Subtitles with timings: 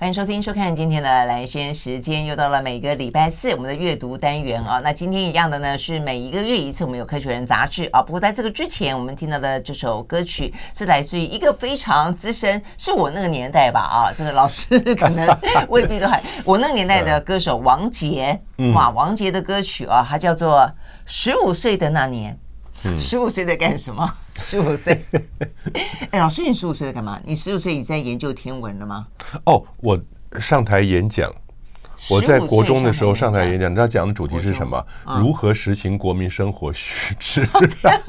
[0.00, 4.80] 欢迎收听、收看今天的蓝轩时间，又到了每个礼拜四我们的阅读单元啊。
[4.82, 8.00] 那今天一样的呢，是每一个月一次，我们有科学人杂志啊。
[8.00, 15.28] 不过在这个之前，我们听到的这首歌曲是来自于一个非常资深，是我那个年代吧啊，这个老师可能
[15.68, 18.40] 未必都还我那个年代的歌手王杰
[18.74, 20.60] 哇，王杰的歌曲啊，它叫做
[21.04, 22.32] 《十五岁的那年》。
[22.98, 24.10] 十五岁在干什么？
[24.36, 25.04] 十五岁，
[26.10, 27.20] 哎，老师，你十五岁在干嘛？
[27.24, 29.06] 你十五岁已经在研究天文了吗？
[29.44, 30.00] 哦，我
[30.38, 31.30] 上台演讲，
[32.08, 34.82] 我在国中的时候上台演讲，你知道讲的主题是什么？
[35.18, 37.46] 如何实行国民生活须知。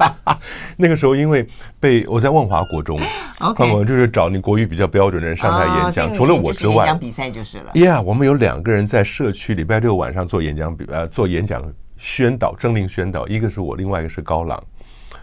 [0.78, 1.46] 那个时候因为
[1.78, 2.98] 被我在万华国中，
[3.74, 7.70] 我就是找你国语比较标准的人上台演讲，除了我之外，演讲比赛就是了。
[7.74, 11.62] Yeah，我们有两个人在社区礼拜六晚上做演讲比呃做演讲。
[12.02, 14.60] 宣导，政令宣导，一个是我，另外一个是高朗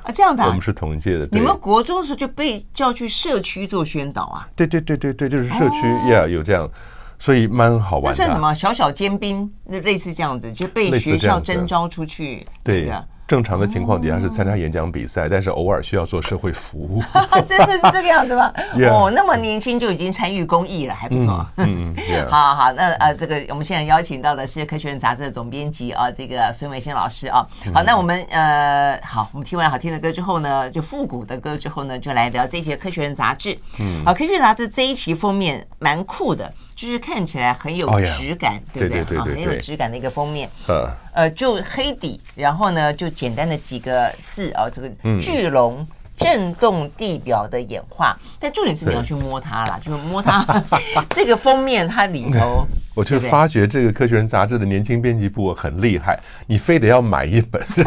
[0.01, 1.27] 啊，这样的，我们是同一届的。
[1.29, 4.47] 你们国中时就被叫去社区做宣导啊？
[4.55, 6.67] 对对对对对，就是社区呀，有这样，
[7.19, 8.09] 所以蛮好玩的。
[8.11, 8.53] 那算什么？
[8.53, 12.89] 小小尖兵，那类似这样子，就被学校征召出去，对。
[13.29, 16.99] 正常的情况底下是参加演讲比赛，哦、但是偶尔需要做社会服务。
[17.47, 18.51] 真的是这个样子吗
[18.89, 21.45] 哦，那么年轻就已经参与公益了，还不错。
[21.57, 21.95] 嗯.
[22.27, 27.47] 好好好，那呃，这个我们现在邀请到的是《科学人》杂志的总编辑啊，这个孙维新老师啊。
[27.71, 33.55] 好，那我们呃，好，我们听完好听的歌之后呢，就复古的歌之后呢，就来聊这些《科学人》杂志。
[33.79, 36.51] 嗯，好，《科学人》杂志这一期封面蛮酷的。
[36.79, 39.17] 就是看起来很有质感，oh、yeah, 对不对？
[39.17, 40.49] 啊，很有质感的一个封面。
[40.65, 40.89] 呃，
[41.19, 44.89] 呃，就黑底，然后呢，就简单的几个字啊，这个
[45.19, 45.85] 巨龙
[46.17, 48.17] 震动地表的演化。
[48.23, 50.45] 嗯、但重点是你要去摸它啦，就是摸它
[51.13, 52.65] 这个封面，它里头。
[52.99, 57.61] 我就发觉这个《科学人》杂志的年轻编辑部很厉害，你非得要买一本，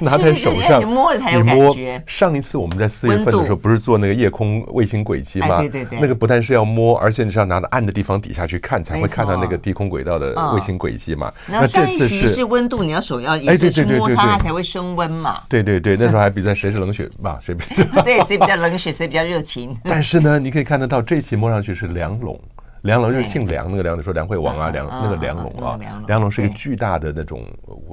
[0.00, 2.02] 然后拿在手上，你摸了才有感觉。
[2.06, 5.58] 上一次我们在四月份的时候，不是做那个夜空卫星轨迹吗？
[5.58, 11.32] 对对对，那个不但是要摸，而且你是要拿到暗的地方底下去看，才会看到那个低空轨道的卫星轨迹嘛。
[11.46, 15.40] 然后上一期是温度，你要手要一直去摸它，它才会升温嘛。
[15.48, 17.38] 对对对， 那时候还比赛谁是冷血吧？
[17.40, 17.64] 谁比
[18.04, 19.74] 对谁比较冷血，谁比较热情。
[19.84, 22.38] 但是呢，你可以看得到这期摸上去是梁龙。
[22.84, 27.42] 梁龙就是姓梁，那个梁，你说梁惠王啊，梁那个梁龙啊，梁龙是一个巨大的那种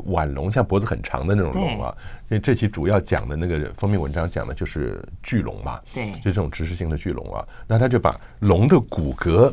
[0.07, 1.95] 腕龙，像脖子很长的那种龙啊。
[2.27, 7.41] 所以这期主要讲的那个封面文章讲的就是巨龙嘛，对，就这种植食性的巨龙啊。
[7.67, 9.51] 那他就把龙的骨骼。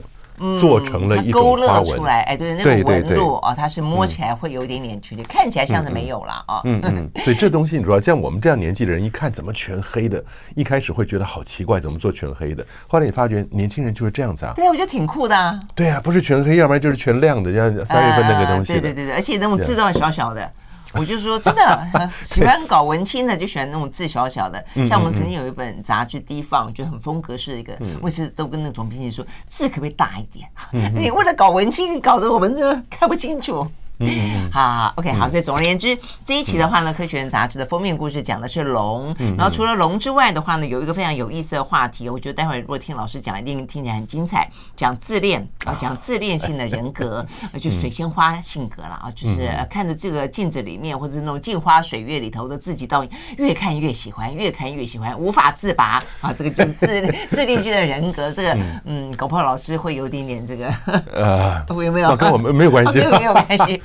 [0.61, 6.61] 做成了一种花纹，出来，哎，对，那个纹路啊，它是摸起来会有一点点区别，看起来像是没有了啊。
[6.65, 10.25] 嗯嗯， 所以这东西你知道，像我们这样年纪的人一看，怎么全黑的？
[10.55, 12.65] 一开始会觉得好奇怪，怎么做全黑的？
[12.87, 14.53] 后来你发觉年轻人就是这样子啊。
[14.55, 15.59] 对，我觉得挺酷的啊。
[15.75, 18.73] 对啊，不是全黑，要不然就是全亮的，像三月份那个东西。
[18.73, 20.51] 对对对对，而且那种字都小小的。
[20.95, 21.91] 我就说，真的
[22.25, 24.65] 喜欢搞文青的，就喜欢那种字小小的。
[24.89, 30.49] 像我们曾经有一本杂志《低放》，就很风格式的一个，我是都跟那总编辑说，字可不可以大一点？
[30.95, 33.67] 你为了搞文青，搞得我们这看不清楚。
[34.01, 44.49] 嗯，好 好，OK，好，所以总而言之，这一期的话呢，《科学人》杂志的封面故事讲的是龙，然后除了龙之外的话呢，有一个非常有意思的话题，我觉得待会儿如果听老师讲，一定听起来很精彩。
[44.77, 47.27] 讲自恋啊，讲自恋性的人格，
[47.61, 53.05] 就水仙花性格了啊，就是看着这个镜子里面或者那种镜花水月里头的自己，到
[53.37, 56.87] 越看越喜欢，越看越喜欢，无法自拔啊，这个就是自
[57.37, 58.31] 自恋性的人格。
[58.31, 60.73] 这个嗯，搞不好老师会有点点这个
[61.13, 62.15] 呃， 有没有？
[62.17, 63.83] 跟我们没有关系，没有关系。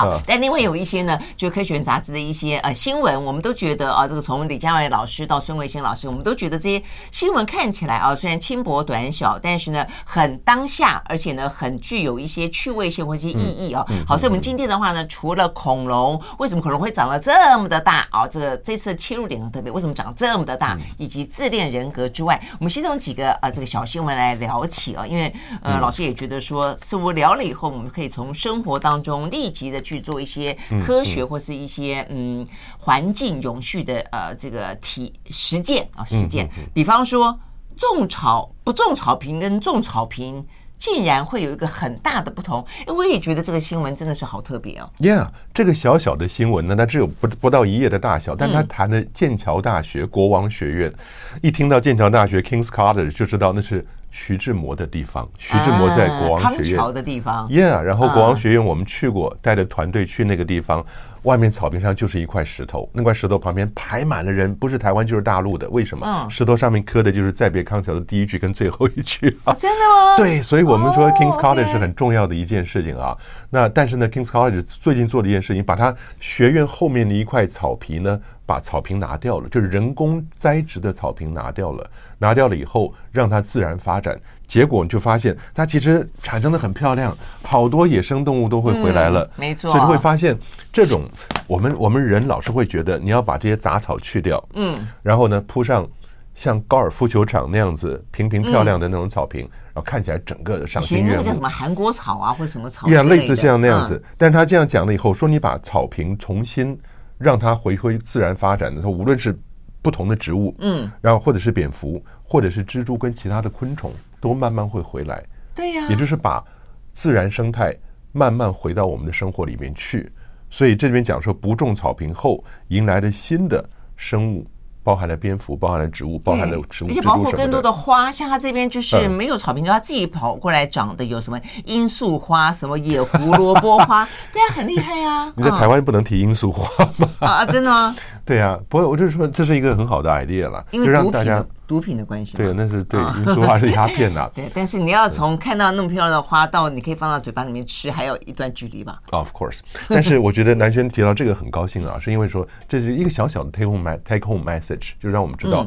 [0.00, 13.84] 好，但另外有一些呢，就《科学》杂志的一些呃新闻，我们都觉得啊，这个从李佳伟老师到孙维新老师，我们都觉得这些新闻看起来啊，虽然轻薄短小，但是呢很当下，而且呢很具有一些趣味性或一些意义啊。
[14.06, 18.28] 好，所以我们今天的话呢，除了恐龙，为什么恐龙会长得这么的大啊？
[18.28, 20.78] 这个这次切入点很特别，为什么长这么的大？
[20.98, 25.32] 以及自恋人格之外，我们先从几个呃这个小新闻来聊起啊，因为
[25.62, 29.78] 呃老师也觉得说，似乎聊了以后，我们可以从生活当中立即的。
[29.88, 30.54] 去做一些
[30.84, 32.46] 科学或是一些嗯
[32.78, 37.38] 环境永续的呃这个体实践啊实践，比方说
[37.74, 40.44] 种草不种草坪跟种草坪
[40.76, 44.90] 竟然会有一个很大的不同，因为我也觉得这个新闻真的是好特别哦。
[44.98, 50.92] Yeah，这个小小的新闻呢，它只有不不到一页的大小，但它谈的剑桥大学国王学院，
[51.40, 53.86] 一听到剑桥大学 King's College 就知道那是。
[54.20, 60.84] 徐志摩的地方，徐志摩在国王学院、啊、的地方，Yeah，然后国王学院我们去过，带着团队去那个地方，
[61.22, 66.26] 外面草坪上就是一块石头，那块石头旁边排满了人，不是台湾就是大陆的，为什么？
[66.30, 70.16] 石头上面刻的就是再别康桥的第一句跟最后一句啊， 真的吗？
[70.16, 73.16] 对，所以我们说 King's College 是很重要的一件事情啊。
[73.50, 78.20] 那但是呢，King's College 最近做了一件事情，把它学院后面的一块草皮呢。
[78.48, 84.18] 把草坪拿掉了，就是人工栽植的草坪拿掉了，拿掉了以后让它自然发展，
[84.48, 89.22] 结果你就发现它其实产生的很漂亮，好多野生动物都会回来了。
[89.24, 90.36] 嗯、没错，所以你会发现
[90.72, 91.02] 这种
[91.46, 95.86] 我们我们人老是会觉得你要把这些杂草去掉，嗯，然后呢铺上。
[96.34, 101.10] 像高尔夫球场那样子平平漂亮的那种草坪，然后看起来整个赏心悦目。
[101.10, 102.86] 那个叫什么韩国草啊，或者什么草？
[102.86, 104.00] 呀，类似像那样子。
[104.16, 106.78] 但是他这样讲了以后，说你把草坪重新
[107.18, 109.36] 让它回归自然发展的时候，无论是
[109.82, 115.24] 不同的植物，嗯，然后或者是蝙蝠，或者是蜘蛛跟其他的昆虫，都慢慢会回来。
[115.54, 116.44] 对呀，也就是把
[116.92, 117.74] 自然生态
[118.12, 120.10] 慢慢回到我们的生活里面去。
[120.50, 124.46] 所以这里面讲说，不种草坪后迎来了新的生物。
[124.84, 128.10] 包含了蝙蝠，包含了植物，包含了植物，而且包括更多的花。
[128.10, 135.30] 像它这边就是没有草坪，就它自己跑过来长的，有什么罂粟花，什么野胡萝卜花， 对啊，很厉害啊。
[135.36, 137.10] 你在台湾不能提罂粟花吗？
[137.20, 137.94] 啊，真的吗？
[138.28, 142.36] 对啊，不过我就是说，这是一个很好的 idea 了，因为毒品的毒品的关系。
[142.36, 144.30] 对，那是对你说话是鸦片呐。
[144.36, 149.00] 对，但是你要从看到那么漂亮的花到你可以放到嘴巴里面吃，还有一段距离吧。
[149.12, 155.66] Of course，但是我觉得南轩提到这个很高兴啊， 是因为说这是一个小小的 take home take home message，就让我们知道。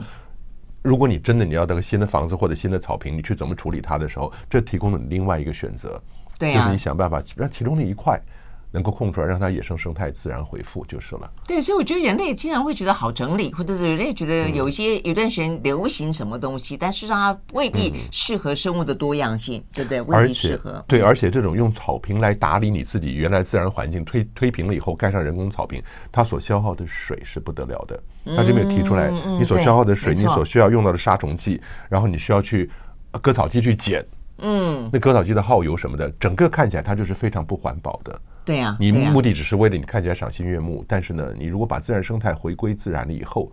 [0.84, 6.00] 如果你真的你要那个新的房子或者新的草坪，你去怎么处理它的时候，这提供了另外一个选择，
[6.38, 8.22] 对，就是你想办法让其中的一块
[8.72, 11.30] 能够空出来，让它野生生态自然恢复就是了。
[11.48, 20.02] 对，所以我觉得人类经常会觉得好整理，或者是人类觉得有一些有段时间流行什么东西，但事实上它未必适合生物的多样性，对不对？
[20.02, 20.84] 未必适合。
[20.88, 25.82] 对，而且这种用草坪来打理你自己原来自然环境，推推平了以后盖上人工草坪，
[26.12, 28.02] 它所消耗的水是不得了的。
[28.24, 31.60] 他这边有提出来，你所消耗的水，你所需要用到的杀虫剂，
[31.90, 32.70] 然后你需要去
[33.20, 34.06] 割草机去捡，
[34.38, 38.22] 嗯，那割草机的耗油什么的，整个看起来它就是非常不环保的。
[38.44, 43.52] 对呀，你目的只是为了你看起来赏心悦目，但是呢，你如果把自然生态回归自然了以后，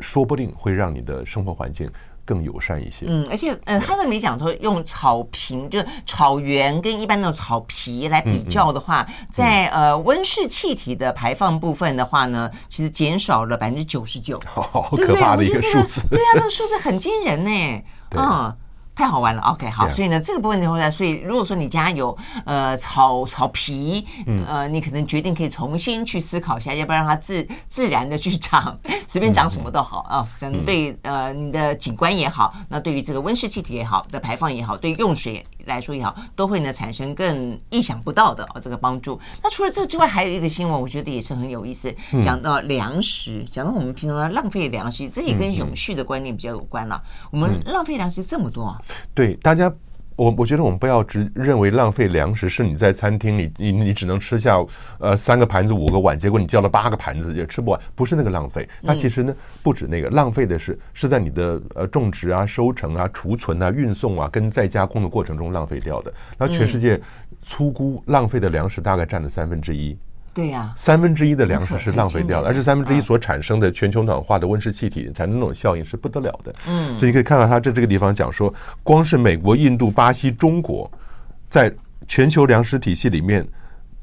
[0.00, 1.90] 说不定会让你的生活环境。
[2.28, 3.06] 更友善一些。
[3.08, 14.38] 嗯，而且呃，他这里讲说用草坪，就是草原跟一般的草皮来比较的话，在呃温室气体的排放部分的话呢，其实减少了百分之九十九。
[14.44, 16.06] 好可怕的一个数字。
[16.10, 17.82] 对啊，这个数字很惊人呢。
[18.14, 18.54] 嗯。
[18.98, 24.04] 太好玩了，OK，好，所以呢，这个部分的话，所以如果说你家有呃草草皮，
[24.44, 39.20] 呃，你可能决定可以重新去思考一下，要不要让它自自然的去长， 随便长什么都好啊，可能对呃你的景观也好，那对于这个温室气体也好的排放也好，对用水来说也好，都会呢产生更意想不到的哦这个帮助。
[39.42, 41.94] 那除了这个之外，还有一个新闻，我觉得也是很有意思，
[42.24, 47.00] 讲到粮食，讲到我们平常的浪费粮食，这也跟永续的观念比较有关了。
[47.30, 48.80] 我们浪费粮食这么多啊。
[49.14, 49.72] 对大家，
[50.18, 54.58] 我我觉得我们不要只认为浪费粮食是你在餐厅里，你你只能吃下
[54.98, 58.68] 呃三个盘子五个碗，结果你叫了八个盘子也吃不完，不是那个浪费。
[58.82, 59.32] 它其实呢
[59.62, 66.12] 不止那个浪费的是是在你的呃种植啊、收成啊、储存啊、运送啊跟再加工的过程中浪费掉的。
[66.36, 67.00] 那全世界
[67.40, 69.96] 粗估浪费的粮食大概占了三分之一。
[70.38, 76.54] 对呀，三分之一的粮食是浪费掉的，而这三分之一所产生的全球暖化的温室气体产生那种效应是不得了的。
[76.68, 78.54] 嗯，所以你可以看到他在这个地方讲说，
[78.84, 80.88] 光是美国、印度、巴西、中国，
[81.50, 81.74] 在
[82.06, 83.44] 全球粮食体系里面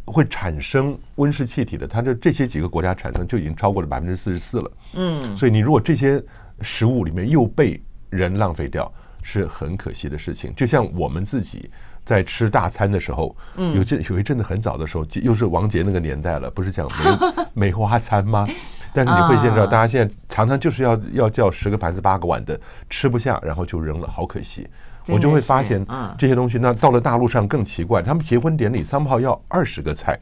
[0.03, 4.71] 会产生温室气体的，它这这些几个国家产生就已经超过了百分之四十四了。
[4.95, 6.21] 嗯，所以你如果这些
[6.59, 8.91] 食物里面又被人浪费掉，
[9.23, 10.53] 是很可惜的事情。
[10.53, 11.71] 就像我们自己。
[12.05, 13.35] 在吃大餐的时候，
[13.73, 18.47] 有阵有一阵子很早的时候，又是王杰那个年代了，不是讲梅梅 花餐吗？
[18.93, 22.57] 但是你会见到，大家现在常常就是要要叫十个盘子八个碗的，
[22.89, 24.65] 吃不下，然后就扔了，好可惜。
[25.07, 25.85] 我就会发现
[26.17, 30.17] 这些东西，那到了大陆上更奇怪，他们结婚典礼三炮要二十个菜，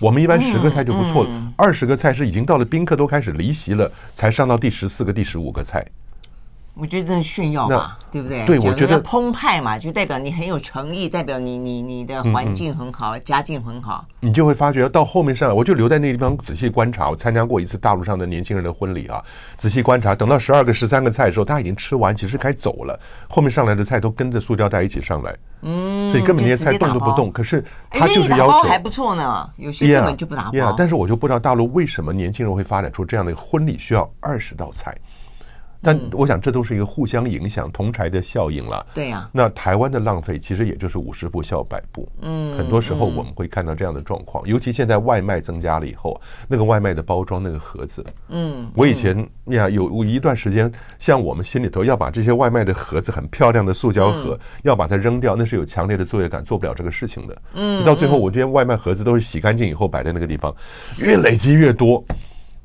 [0.00, 5.86] 我们一般十个菜就不错了，二十个菜是已经到了宾客都开始离席了，才上到第十四个、第十五个菜。
[6.74, 8.44] 我觉得这是炫耀嘛，对不对？
[8.46, 14.04] 对，我觉得澎湃嘛，就代表你很有诚意，代表你你你的环境很好，家境很好。
[14.18, 17.08] 你就会发觉到后面上来，我就留在那个地方仔细观察。
[17.08, 19.22] 我参加过一次大陆上的年轻人的婚礼啊，
[19.56, 22.98] 仔细观察，等到十二个、十三个菜的时候，他已经吃完，其实该走了。
[23.28, 27.30] 后面上来的菜都跟着塑胶袋一起上来，嗯，所以根本那些菜动都不动。
[27.30, 30.74] 可是他就是要求还不错呢，有些根本就不打包。
[30.76, 34.92] 但是我就不知道大陆为什么年轻人会发展出这样的婚礼需要二十道菜。
[35.84, 38.84] 但我想，这都是一个互相影响、同柴的效应了。
[38.94, 39.28] 对呀。
[39.30, 42.08] 那台湾的浪费其实也就是五十步笑百步。
[42.22, 42.56] 嗯。
[42.56, 48.04] 很多时候我们会看到这样的状况，尤其现在外卖增加了以后，那个外卖的包装那个盒子。
[48.30, 48.70] 嗯。
[48.74, 57.42] 我以前呀有一段时间，像我们心里头要把这些外卖的盒子很漂亮的塑胶盒要把它扔掉，那是有强烈的作业感，做不了这个事情的。
[57.54, 57.84] 嗯。
[57.84, 60.54] 到最后，我这些外卖盒子都是洗干净以后摆在那个地方，
[60.98, 62.02] 越累积越多。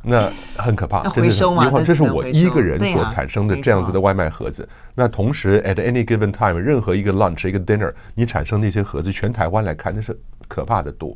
[0.02, 4.68] 那很可怕，回收嘛，这是我一个人所产生的这样子的外卖盒子。
[4.96, 11.16] 那同时，at any given time，任何一个 lunch 一个 dinner，你产生那些盒子，全台湾来看那是可怕的多。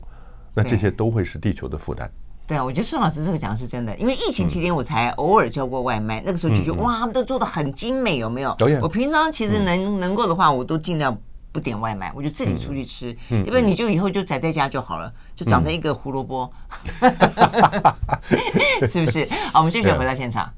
[0.53, 2.11] 那这些都会是地球的负担。
[2.45, 8.53] 对啊，我觉得宋老师这个讲是真的，因为疫情期间我才偶尔叫过外卖，那个时候就觉得哇，他们都做的很精美，有没有？
[8.81, 11.17] 我平常其实能能够的话，我都尽量。
[11.53, 16.51] 不点外卖，我就自己出去吃，要不然你就以后就宅在家就好了，就长成一个胡萝卜，
[18.89, 19.25] 是不是？
[19.53, 20.51] 好，我们继续回到现场。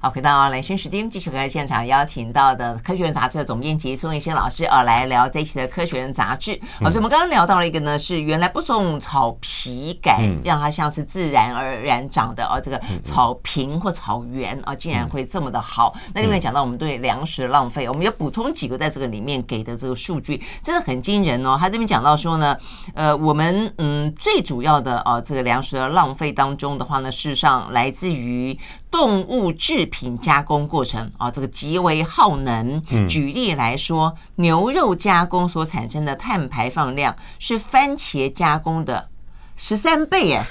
[0.00, 6.56] 好，回到兰萱时间，继续和现场邀请到的《科学人》杂志的总编辑孙维新老师啊，来聊这一期的《科学人》杂志。
[6.80, 15.92] 好，所以我们刚刚聊到了一个呢，是原来不送草皮改，让它像是自然而然长的哦，这个草坪或草原啊，竟然会这么的好。
[16.14, 21.56] 那另外讲到我们对粮食的浪费，我们要补充几个在这个里面给的这个数据，真的很惊人哦。
[21.58, 22.56] 他这边讲到说呢，
[22.94, 28.56] 呃，我们嗯最主要的啊这个粮食的浪费当中的话呢，事实上来自于。
[28.90, 32.82] 动物制品加工过程啊，这个极为耗能。
[33.06, 39.08] 举例来说，牛肉加工所产生的碳排放量是番茄加工的
[39.56, 40.46] 十三倍， 哎，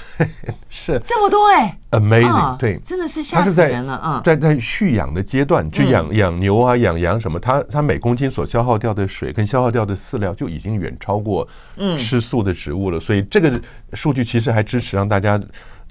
[0.68, 4.22] 是这么多哎，Amazing，对，真的是吓死人了啊！
[4.24, 11.46] 在在蓄养的阶段，就养养牛啊、养羊什么，它它每公斤所消耗掉的水跟消耗掉的饲料就已经远超过
[11.98, 13.60] 吃素的植物了，所以这个
[13.94, 15.40] 数据其实还支持让大家。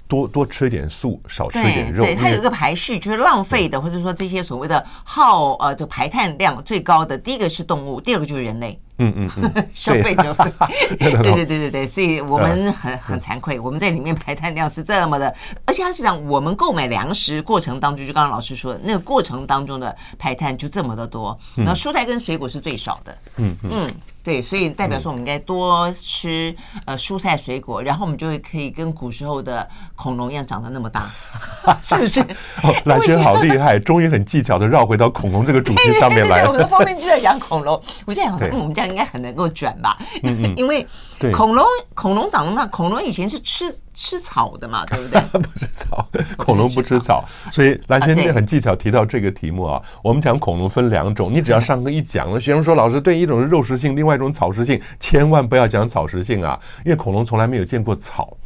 [0.08, 2.04] 多多吃一点素，少吃一点肉。
[2.04, 8.80] 对，它有一个排序，就是浪费的，或者说这些所谓的耗呃，就排碳量最高的，第一个是动物，第二个就是人类。
[8.98, 10.52] 嗯嗯嗯， 消费者费，
[10.98, 11.58] 对对对。
[11.58, 15.34] 对对，所以我们很很惭愧，我们在里面排碳量是这么的，
[15.66, 23.90] 而且它是讲我们购买粮食过程当中，就刚刚老师说的那个过程当中的排碳就这么的多，然后蔬菜跟水果是最少的，嗯嗯，
[24.22, 31.10] 对，所以代表说我们应该多吃呃蔬菜水果，然后我们就会可以跟古时候的恐龙一样长得那么大，
[31.82, 32.20] 是不是？
[32.62, 36.48] 哦，兰萱好厉害，终于很技巧的绕回到恐龙这个主题上面来了。
[36.48, 38.87] 我们的封面就在讲恐龙，我现在想说，我们家。
[38.88, 39.96] 应该很能够卷吧，
[40.56, 40.86] 因为
[41.32, 41.64] 恐龙
[41.94, 43.64] 恐龙长得那恐龙以前是吃
[43.94, 45.20] 吃草的嘛， 对不对？
[45.40, 49.80] 不吃草，恐龙不吃草，所以蓝先生很技巧提到这个题目啊。
[50.02, 58.36] 我们讲恐龙分两种，你只要上课一讲了，学生说老师对，一种是肉食性，另外一种草食性，千万不要讲草食性啊，因为恐龙从来没有见过草。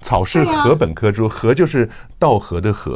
[0.00, 1.90] 草是禾本科植物，禾就是
[2.20, 2.94] 稻禾的禾，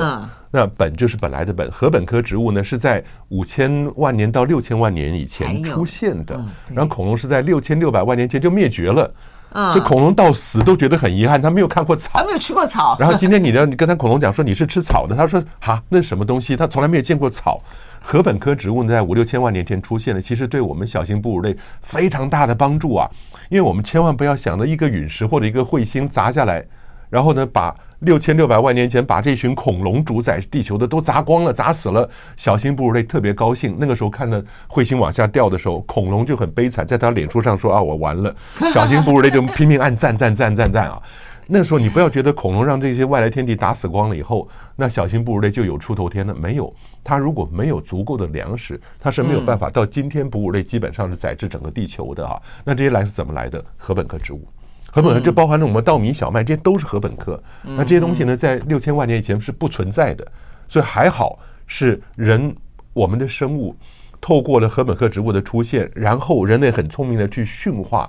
[0.53, 1.69] 那本就是本来的本。
[1.73, 9.13] 禾本科植物呢，是在五千万年到六千万年以前出现的，然后恐龙是在六千六百万年前就灭绝了。
[9.55, 12.97] 所以恐龙到死都觉得很遗憾，他没有看过草，他没有吃过草。
[12.99, 16.57] 然后今天你的你跟他恐龙讲说你是吃草的，他说哈，那是什么东西？
[16.57, 17.61] 他从来没有见过草。
[18.01, 23.07] 禾本科植物呢，在五六千万年前出现的，其实对我们小型哺乳类非常大的帮助啊，
[23.51, 26.65] 因为我们千万不要想着一个陨石或者一个彗星砸下来。
[27.11, 32.09] 然后呢，把六千六百万年前把这群恐龙主宰地球的都砸光了，砸死了。
[32.37, 33.77] 小型哺乳类特别高兴。
[33.79, 38.35] 那个时候看到彗星往下掉的时候，恐龙就很悲惨，在他脸书上说啊，我完了。
[38.75, 41.01] 小型哺乳类就拼命按赞赞赞赞赞啊。
[41.47, 46.35] 那个时候你不要觉得恐龙让这些外来天敌打死光了以后，那小型哺乳类就有出头天了。
[46.35, 46.73] 没有，
[47.05, 52.41] 它如果没有足够的粮食，它是没有办法到今天哺乳类基本上是宰制整个地球的啊。
[52.65, 53.65] 那这些来是怎么来的？
[53.77, 54.45] 禾本科植物。
[54.93, 57.43] 禾本科这包含了我们稻米、小麦，这些都是禾本科。
[57.63, 60.27] 那这些东西呢，在六千万年以前是不存在的，
[60.69, 62.55] 所以还好是人
[62.93, 63.75] 我们的生物
[64.21, 68.09] 透过了禾本科植物的出现，然后人类很聪明的去驯化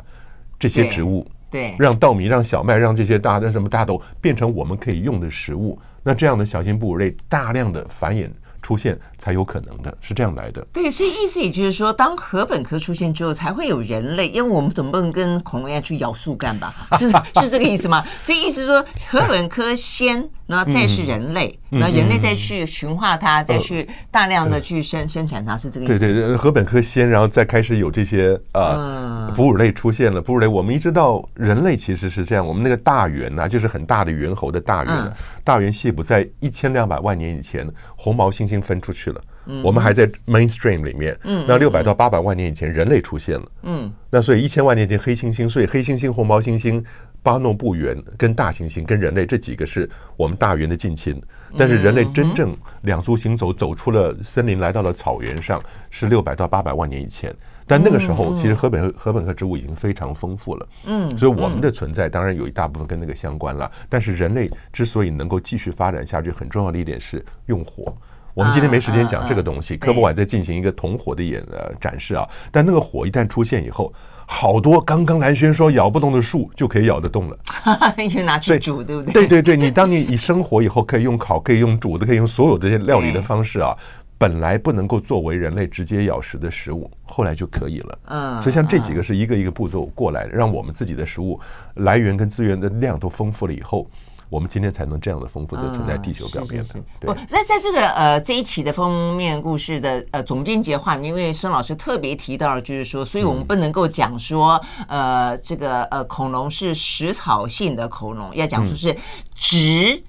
[0.59, 5.79] 这些植物，对，让稻米、让小麦、让这些大的什么大豆变成我们可以用的食物。
[6.03, 8.29] 那这样的小型哺乳类大量的繁衍。
[8.61, 10.61] 出现才有可能的，是这样来的。
[10.73, 16.75] 对，所以意思也就是说，当禾本科出现之后，才会有人类，因为我们总不能跟恐龙一样去咬树干吧？
[16.99, 18.03] 是是这个意思吗？
[18.21, 25.99] 所以意思说，禾本科先，然后再是人类，那、嗯、人类再去驯化它，嗯、再去大量的去生、呃、生产它，是这个意思。
[25.99, 30.21] 对对对，禾本科先，然后再开始有这些呃哺乳类出现了。
[30.21, 34.93] 哺乳类，我们一直到人类其实是这样，我们那个大猿呢、啊，就是很大的猿猴的大猿。
[34.93, 35.13] 嗯
[35.45, 39.12] 大猿系不在一千两百万年以前，红毛猩猩分出去了。
[39.45, 41.17] 嗯，我们还在 mainstream 里面。
[41.23, 43.51] 嗯，那六百到八百万年以前，人类出现了。
[43.63, 46.83] 嗯，那所以一千万年前黑猩猩，所以黑猩猩、红毛猩猩、
[47.21, 51.21] 巴诺布猿跟大猩猩跟人类这几个是我们大猿的近亲。
[51.57, 57.33] 但是人类真正两足行走走出了森林，来到了草原上，是六百到八百万年以前。
[57.65, 60.67] 但那个时候，其实禾本禾本科植物已经非常丰富了。
[60.85, 63.71] 嗯，所以我们的存在当然有一大部分跟那个相关了。
[63.87, 67.95] 但是人类之所以能够继续发展下去，很重要的一点是用火。
[68.33, 69.77] 我们今天没时间讲这个东西。
[69.77, 73.93] 科博馆在进行一个同火的演呃展示啊，但那个火一旦出现以后，
[74.25, 77.37] 好多刚刚蓝轩说咬不动的树就可以咬得动了，
[78.09, 79.13] 就拿去煮，对不对？
[79.13, 83.75] 对对对，你当你以生火以后，可以用烤，可以用煮的，可以用所有这些料理的方式啊。
[84.15, 87.99] 本来不能够作为人类直接咬食的食物，后来就可以了。
[88.05, 91.37] 嗯，所以像这几个是一个一个步骤过来，让我们自己的食物
[91.75, 93.85] 来源跟资源的量都丰富了以后，
[94.33, 96.81] 我们今天才能这样的丰富的存在地球表面的。
[97.01, 108.97] 不，在在这个呃这一期的封面故事的呃总编辑的话，因为孙老师特别提到了，就是说，所以我们不能够讲说呃这个呃恐龙是食草性的恐龙，要讲说是
[109.35, 110.03] 植。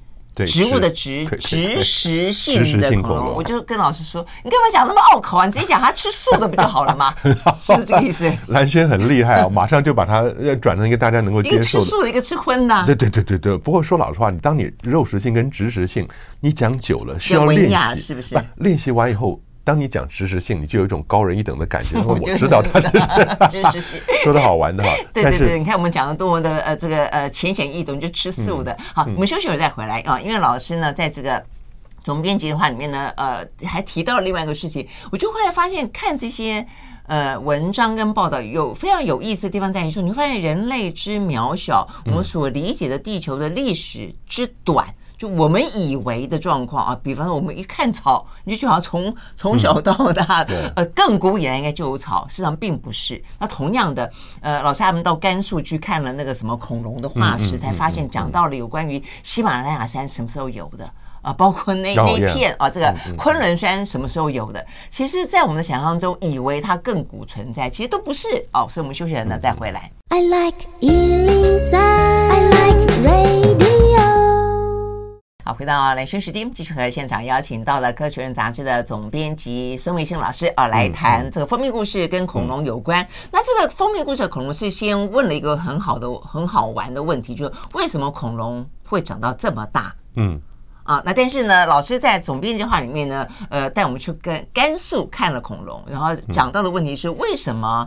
[0.47, 5.47] 植物的植，植食性的恐龙，我就跟老师说，你干嘛讲那么拗口啊？
[5.47, 7.15] 你直接讲它吃素的不就好了吗？
[7.59, 8.31] 是不是这个意思？
[8.49, 10.25] 蓝轩很厉害啊， 马上就把它
[10.61, 11.57] 转成一个大家能够接受的。
[11.57, 12.87] 一个吃素的，一个吃荤的。
[12.87, 13.59] 对对对对对。
[13.59, 16.09] 不过说老实话，你当你肉食性跟植食性，
[16.41, 18.43] 你讲久了需要练习，是不是？
[18.57, 19.41] 练习完以后。
[19.65, 21.99] 当你讲知识性，你就有一种高人一等的感觉。
[22.05, 22.91] 我知道他是
[23.49, 24.91] 知识性， 说的好玩的哈。
[25.15, 28.77] 对对对，你看我们讲的多么的呃这个呃浅显易懂，就吃素的。
[28.93, 30.21] 好，我们休息会儿再回来啊。
[30.21, 31.43] 因为老师呢，在这个
[32.03, 34.87] 总编辑的话里面呢，呃，还提到了另外一个事情。
[35.11, 36.67] 我就后来发现，看这些
[37.07, 44.87] 呃文章跟报道，有非常有意思的地方在于说，你会发现人类之渺小，我们所理解的地球的历史之短。
[45.17, 53.23] 就我们以为的状况啊，比方说我们一看草，你就觉得好像从从小到大，嗯、呃，亘古以来应该就有草，事实上并不是。
[53.39, 60.91] 那同样的，呃，老师他们到甘肃去看了那个什么恐龙的化石，才发现讲到了有关于喜马拉雅山什么时候有的
[61.23, 64.65] 啊， 包括那那一片啊，这个昆仑山什么时候有的。
[64.91, 68.67] 其实，在我们的想象中，以为它亘古存在，其实都不是哦。
[68.69, 69.91] 所以我们休息了呢，再回来。
[70.09, 73.84] I like 103, I like radio
[75.47, 83.03] 好，回到兰萱时间，继续和现场邀请到了《科学人》杂志的总编辑孙维新老师啊，来谈这个封面故事跟恐龙有关。
[83.03, 89.95] 嗯嗯、那这个封面故事的恐龙是先问了一个很好的、很好玩的问题，就是为什么恐龙会长到这么大？
[90.15, 90.41] 嗯，
[90.85, 97.87] 啊，那但是呢，老师在总编辑话里面呢，呃，带我们去跟甘肃看了恐龙，然后讲到的问题是为什么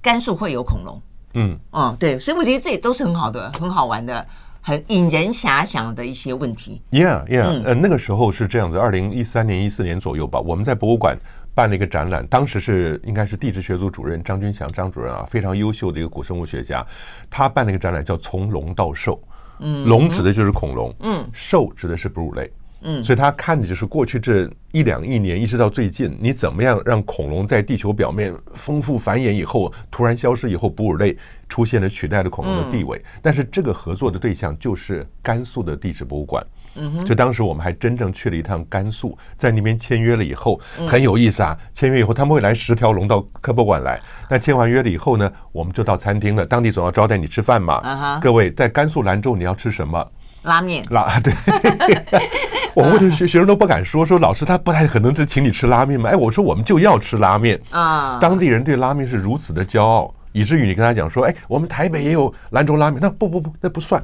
[0.00, 1.02] 甘肃会有恐龙？
[1.32, 4.24] 嗯嗯，对，所以我觉得这也都是很好的、很好玩的。
[4.66, 6.80] 很引人遐想的一些问题。
[6.90, 11.14] Yeah, yeah，嗯、呃，那个时候是这样子，二零一三年、一四年左右吧，我们在博物馆
[11.54, 16.82] 办了一个展览，当时是应该是地质学组主任张军祥张主任啊，非常优秀的一个古生物学家，
[17.28, 19.12] 他办了一个展览叫《从龙到兽》，
[19.58, 22.50] 嗯，龙指的就是恐龙，嗯，兽指的是哺乳类。
[22.84, 31.16] 嗯，所以他看的就是过去这一两亿年，一直到最近，你怎么样让恐龙在地球表面丰富繁衍以后，突然消失以后，哺乳类
[31.48, 33.02] 出现了取代了恐龙的地位。
[33.22, 36.44] 但是这个合作的对象就是甘肃的地质博物馆。
[36.76, 41.56] 嗯哼，就当时我们还真正去了一趟甘肃，在那边签约了以后，很有意思啊。
[41.72, 43.98] 签约以后他们会来十条龙到科博馆来。
[44.28, 46.44] 那签完约了以后呢，我们就到餐厅了。
[46.44, 48.18] 当地总要招待你吃饭嘛。
[48.20, 50.04] 各位在甘肃兰州你要吃什么？
[50.44, 50.84] 拉面。
[50.90, 51.32] 拉 对。
[52.74, 56.10] 我们问学学生都不敢说，说老师他不太可能只请你吃拉面吗？
[56.10, 58.18] 哎，我说我们就要吃拉面啊！
[58.20, 64.02] 当地人对拉面是如此的骄傲，以至于你跟他讲说，哎，我们台北也有兰州拉面，那不不不，那不算。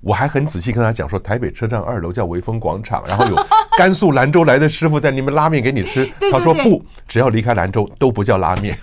[0.00, 3.36] 我还很仔细跟他讲说，台北车站二楼叫微风广场，然后有
[3.76, 6.08] 甘肃兰州来的师傅在那边拉面给你吃。
[6.30, 8.76] 他说不，只要离开兰州都不叫拉面，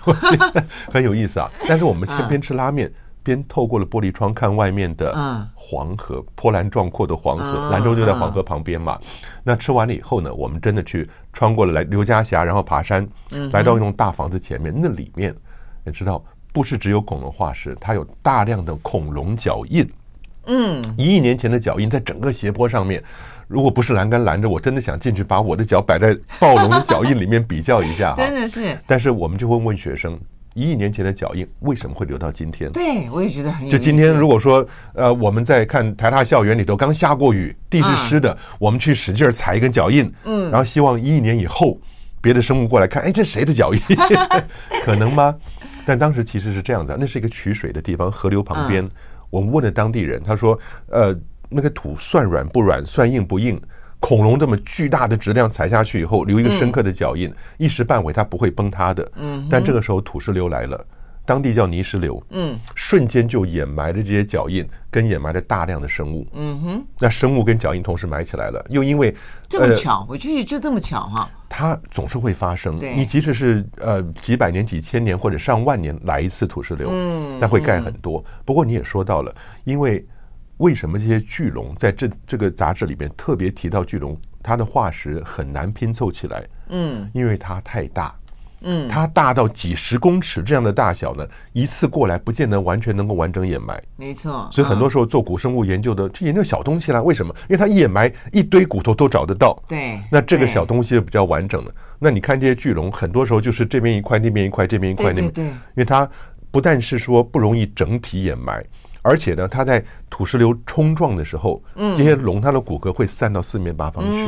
[0.92, 1.50] 很有意思啊。
[1.66, 2.90] 但是我们偏偏吃拉面。
[3.22, 5.12] 边透过了玻璃窗看外面的
[5.54, 8.98] 黄河，波澜壮阔的黄河，兰州就在黄河旁边嘛。
[9.42, 13.06] 那吃完了以后呢，我们真的去穿过了来刘家峡，然后爬山，
[13.52, 14.74] 来到一栋大房子前面。
[14.74, 15.34] 那里面
[15.84, 19.88] 你知道，不是只有恐龙化石，它有大量的恐龙脚印。
[20.46, 23.02] 嗯，一亿年前的脚印在整个斜坡上面，
[23.46, 28.14] 如果不是栏杆拦着，我真的想进去把我的脚摆在暴龙的脚印里面比较一下。
[28.18, 28.76] 真的是。
[28.86, 30.18] 但是我们就会问学生。
[30.54, 32.70] 一亿年前的脚印为什么会留到今天？
[32.72, 33.78] 对，我也觉得很有意思。
[33.78, 41.80] 就今天，如果说呃，我们在看台大校园里头刚下过雨，地是湿的，我们去使劲踩一根脚印，嗯，然后希望一亿年以后
[42.20, 43.80] 别的生物过来看，哎，这谁的脚印？
[44.84, 45.34] 可能吗？
[45.86, 48.86] 但当时其实是这样子，那是一个取水的地方，河流旁边。
[49.30, 50.58] 我们问了当地人，他说，
[50.88, 51.16] 呃，
[51.48, 53.60] 那个土算软不软，算硬不硬？
[54.00, 59.12] 恐龙这么巨大的质量踩下去以后，留一个深刻的脚印，嗯、一时半会它不会崩塌的。
[59.16, 60.82] 嗯，但这个时候土石流来了，
[61.26, 62.20] 当地叫泥石流。
[62.30, 66.26] 嗯，瞬间就掩埋了这些脚印，跟掩埋了大量的生物。
[66.32, 69.14] 嗯哼，那生物跟脚印同时埋起来了，又因为
[69.46, 71.30] 这么巧，呃、我觉得就这么巧哈。
[71.46, 72.74] 它总是会发生。
[72.76, 78.24] 对你即使是呃几百年、几千年或者上万年来一次土石流，嗯，但会盖很多。
[78.46, 79.32] 不过你也说到了，
[79.64, 80.02] 因为。
[80.60, 84.16] 为什么这些巨龙在这这个杂志里面特别提到巨龙？
[84.42, 88.14] 它的化石很难拼凑起来，嗯，因为它太大。
[88.62, 93.82] 嗯，它大到几十公尺这样的大小呢，一次过来不见得完全能够完整掩埋。
[93.96, 97.00] 没错，所以很多时候做古生物研究的，去研究小东西啦。
[97.02, 97.34] 为什么？
[97.48, 99.62] 因为它一掩埋一堆骨头都找得到。
[99.66, 101.74] 对，那这个小东西是比较完整的。
[101.98, 105.32] 那你看这些巨龙，很多时候就是这边一块，那边一块，这边一块，那边。
[105.32, 106.06] 对，因为它
[106.50, 108.62] 不但是说不容易整体掩埋，
[109.02, 114.26] 而且呢，它在土石流冲撞的时候，这些龙它的骨骼会散到四面八方去。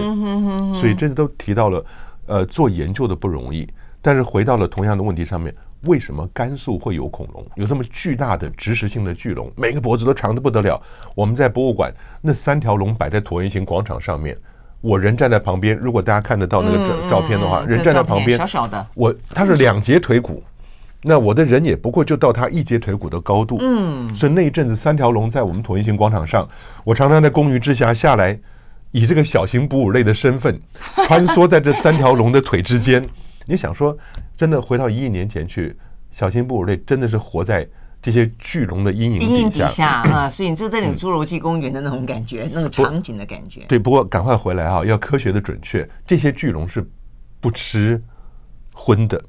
[0.78, 1.84] 所以这都提到了，
[2.26, 3.68] 呃，做研究的不容易。
[4.00, 7.46] 但是回到了同样的问题上面，为什么甘肃会有恐龙？
[7.54, 10.80] 有这么巨大的植食性的巨龙，每个脖子都长得不得了。
[11.14, 14.36] 我们在博物馆那三条龙摆在椭圆形广场上面，
[14.80, 15.76] 我人站在旁边。
[15.76, 20.42] 如果大家看得到那个照照片的话，人站在旁边，小小的，我它是两节腿骨，
[21.02, 23.58] 那我的人也不过就到他一节腿骨的高度。
[23.60, 26.48] 嗯，所以那一阵子三条龙在我们椭圆形广场上，
[26.84, 28.38] 我常常在公余之下下来，
[28.92, 30.60] 以这个小型哺乳类的身份
[31.06, 33.04] 穿梭在这三条龙的腿之间。
[33.46, 33.96] 你想说，
[34.36, 35.76] 真的回到一亿年前去，
[36.12, 37.66] 小型哺乳类真的是活在
[38.00, 43.62] 这些巨龙的阴影阴影底下啊，所以你这在你侏罗纪公园的那种感觉，那个场景的感觉。
[43.68, 45.88] 对，不过赶快回来哈，要科学的准确。
[46.06, 46.88] 这些巨龙是
[47.40, 48.00] 不吃
[48.72, 49.20] 荤的，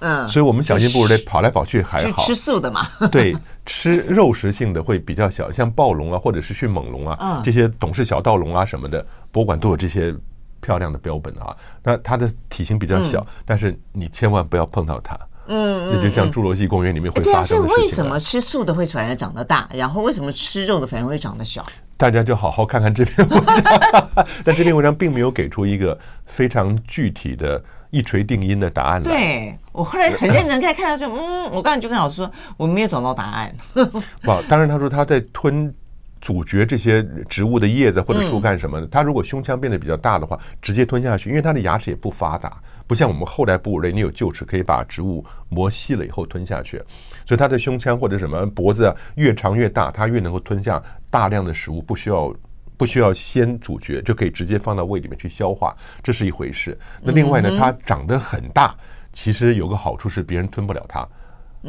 [0.00, 2.86] 嗯，所以我们小型哺乳类跑来跑去还好，吃素的嘛。
[3.10, 3.34] 对，
[3.64, 10.14] 吃肉食性的会比较小，像暴龙啊，或者是迅猛龙啊，这些董事小盗龙啊什么的，博物馆都有这些。
[10.62, 15.18] 漂亮的标本啊，那它的体型比较小，嗯、但是你千万不要碰到它。
[15.46, 17.64] 嗯，那就像侏罗纪公园里面会发生的事情、啊。
[17.64, 21.64] 对啊，所以为什么吃素的会反而长得大，然后为什么吃肉的反而会长得小？
[21.96, 23.64] 大家就好好看看这篇文章，
[24.44, 29.04] 但这篇文章并没有给出一个非常具体的一锤定音的答案了。
[29.04, 33.54] 对，我后来很认真看，看到就 嗯，我刚才就跟老师说，我没有找到答案。
[33.72, 35.74] 不，当然他说他在吞。
[36.22, 46.76] 咀嚼这些植物的叶子或者树干什么的，他如果胸腔变得比较大的话，直接吞下去，因为他的牙齿也不发达，不像我们后来哺乳类，你有臼齿可以把植物磨细了以后吞下去，
[47.24, 52.30] 所以他的胸腔或者什么脖子越长越大，他越能够吞下大量的食物，不需要
[52.80, 56.78] 不需要先咀嚼就可以直接放到胃里面去消化，这是一回事。
[57.02, 58.74] 那另外呢，它长得很大，
[59.12, 61.06] 其实有个好处是别人吞不了它。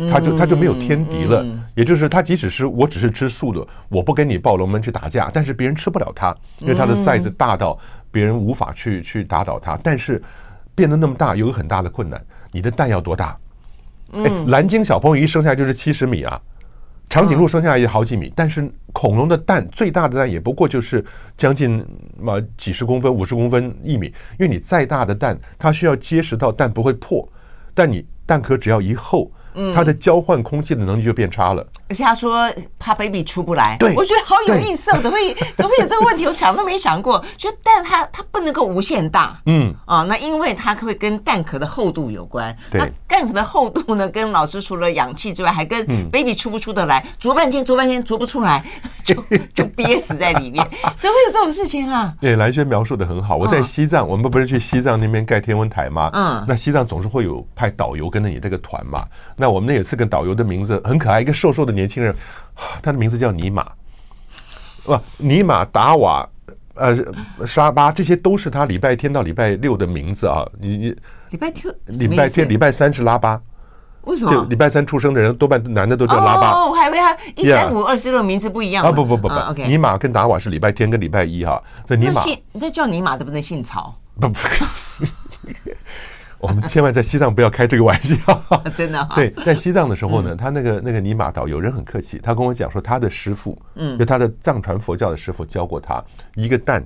[0.10, 1.46] 它就它就没有天敌了，
[1.76, 7.78] 也就是它即使是我只是吃素的，我不跟你暴龙们去打架，但是别人吃不了它，因为它的 size 大到
[8.10, 9.78] 别人无法去去打倒它。
[9.84, 10.24] 但是
[10.74, 13.38] 变得那么大，有个很大的困难，你的蛋要多大？
[14.14, 16.42] 哎，蓝鲸小朋友一生下来就是七十米啊，
[17.12, 21.04] 长颈鹿生下来也好几米，但是恐龙的蛋最大的蛋也不过就是
[21.36, 21.86] 将近
[22.18, 24.06] 嘛几十公分、五十公分、一米，
[24.40, 27.28] 因为你再大的蛋，它需要结实到蛋不会破，
[27.74, 29.30] 但你蛋壳只要一厚。
[29.74, 36.26] 它的交换空气的能力就变差了，而且他说怕 baby 出不来，对，我觉得好有意思哦，怎么会 怎么会有这个问题？
[36.26, 39.74] 我想都没想过，就但它它不能够无限大，嗯。
[39.86, 48.64] 啊，那因为它会跟蛋壳的厚度有关，对，那蛋壳的厚度呢，跟老师除了氧气之外，还跟 baby 出不出得来，啄半天啄半天啄不出来，
[49.04, 49.16] 就
[49.54, 50.66] 就憋死在里面，
[51.00, 52.14] 怎么会有这种事情啊？
[52.22, 53.36] 对，蓝轩描述的很好。
[53.36, 56.10] 我在西藏，我们不是去西藏那边盖天文台吗？
[56.14, 59.04] 嗯，那西藏总是会有派导游跟着你这个团嘛。
[59.42, 62.16] 那我们那有次跟导游的名字很可爱，一个瘦瘦的年轻人，
[62.80, 63.66] 他的名字叫尼玛，
[64.84, 66.30] 不，尼玛达瓦，
[66.76, 66.96] 呃，
[67.48, 70.48] 沙巴，这些都是他礼拜天到礼拜六的名字啊。
[70.60, 70.96] 你你
[71.32, 73.42] 礼拜天，礼拜天礼拜三是拉巴，
[74.04, 74.46] 为什么？
[74.48, 76.52] 礼拜三出生的人多半男的都叫拉巴。
[76.52, 78.92] 哦，我还以为他一三五二十六名字不一样啊！
[78.92, 81.60] 不不不不尼玛跟达瓦是礼拜天跟礼拜一哈。
[81.88, 83.96] 这尼玛，你这叫尼玛的不能姓曹？
[84.20, 84.40] 不不。
[86.42, 88.16] 我们千万在西藏不要开这个玩笑，
[88.76, 89.08] 真的。
[89.16, 96.04] 对，在西藏的时候呢，他那个那个尼玛导有人很客气，他跟我讲说，他的师傅，嗯，就他的藏传佛教的师傅教过他，
[96.36, 96.86] 一个蛋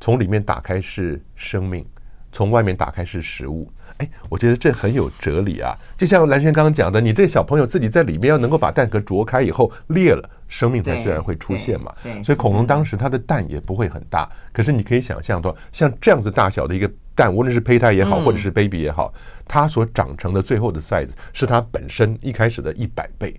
[0.00, 1.84] 从里面打开是生命，
[2.32, 3.70] 从外面打开是食物。
[3.98, 5.76] 哎，我觉得这很有哲理啊！
[5.98, 11.92] 就像蓝轩刚刚讲的，你这小朋友自己在里面要能够把蛋壳啄开以后裂了，生命才自然会出现嘛。
[12.02, 19.12] 对，所以恐龙当时它的蛋也不会很大，可是你可以想象到，像这样子大小的一个蛋，无论是胚胎也好，或者是 baby 也好，
[19.46, 23.38] 它所长成的最后的 size 是它本身一开始的一百倍。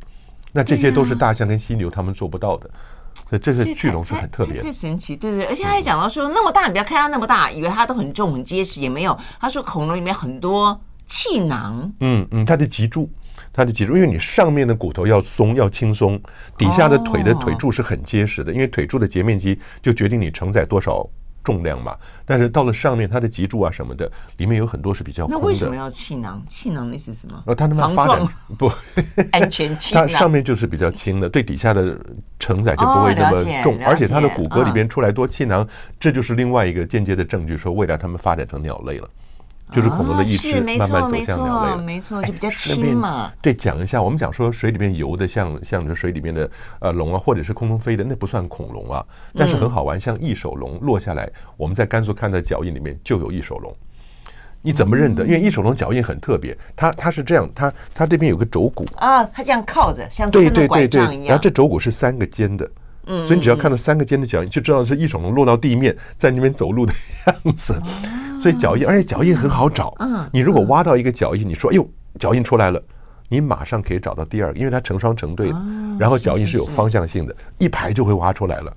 [0.52, 2.70] 那这些都是大象跟犀牛他们做不到的。
[3.30, 9.18] 所以这个巨龙是很特别的，太神奇，对对，而且他还讲到说，那么大，你不要看它那么大，以为它都很重很结实，也没有。
[9.40, 13.10] 他说恐龙里面很多气囊，嗯嗯，它的脊柱，
[13.52, 16.18] 它的脊柱，因为你上面的骨头要松要轻松，
[16.58, 21.06] 底下的腿的腿柱是很结实的，因为腿柱的截面积就决定你承载多少
[21.44, 21.96] 重量嘛。
[22.26, 25.40] 但是到了上面，它的脊柱啊什么的，里面有很多是比较空的。
[25.40, 26.42] 那为什么要气囊？
[26.48, 27.44] 气囊的意思是什么？
[27.46, 28.28] 哦，它那么发展
[28.58, 28.72] 不
[29.32, 30.08] 安全气囊。
[30.08, 31.98] 它上面就是比较轻的，对底下的
[32.40, 35.68] 承载就不会那么重，而且它的骨骼里边出来多气囊，
[36.00, 39.10] 这就是另外一个间接的证据，说未来它们发展成鸟类了。
[39.72, 43.32] 就是恐龙的意识慢慢走向鸟类，没错，就比较轻嘛。
[43.42, 53.74] 对，讲一下，我们讲说水里面游的像像水里面的呃龙啊，或者是空中飞的，那不算恐龙啊，但是很好玩，像翼手龙落下来，我们在甘肃看到脚印里面就有翼手龙。
[54.62, 55.26] 你怎么认得？
[55.26, 61.30] 因为翼手龙脚印很特别，它它是这样，它它这边有个肘骨啊，它这样靠着，像撑着拐杖一样。
[61.30, 62.70] 然后这肘骨是三个尖的。
[63.06, 66.94] 嗯，所以你只要看到三个尖的脚印，就知道是翼手龙落到地面，在那边走路的
[67.28, 67.82] 样子。
[68.40, 69.94] 所以脚印，而且脚印很好找。
[70.00, 71.88] 嗯，你如果挖到一个脚印，你说“哎呦，
[72.20, 72.82] 脚印出来了”，
[73.30, 75.62] 你马上可以找到第二个，因为它成双成对的。
[76.00, 78.74] 然后脚印是有方向性的，一排就会挖出来了。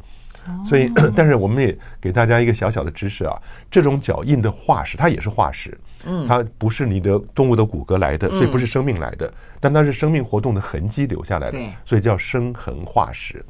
[0.68, 3.34] 所以， 但是我们也给大家一个小小的知识啊，
[3.70, 5.78] 这种脚印的化石，它也是化石。
[6.04, 13.42] 嗯，它不是你的动物的骨骼来的，所以不是生命来的，但它是生命活动的痕迹留下来的，所以叫生痕化石。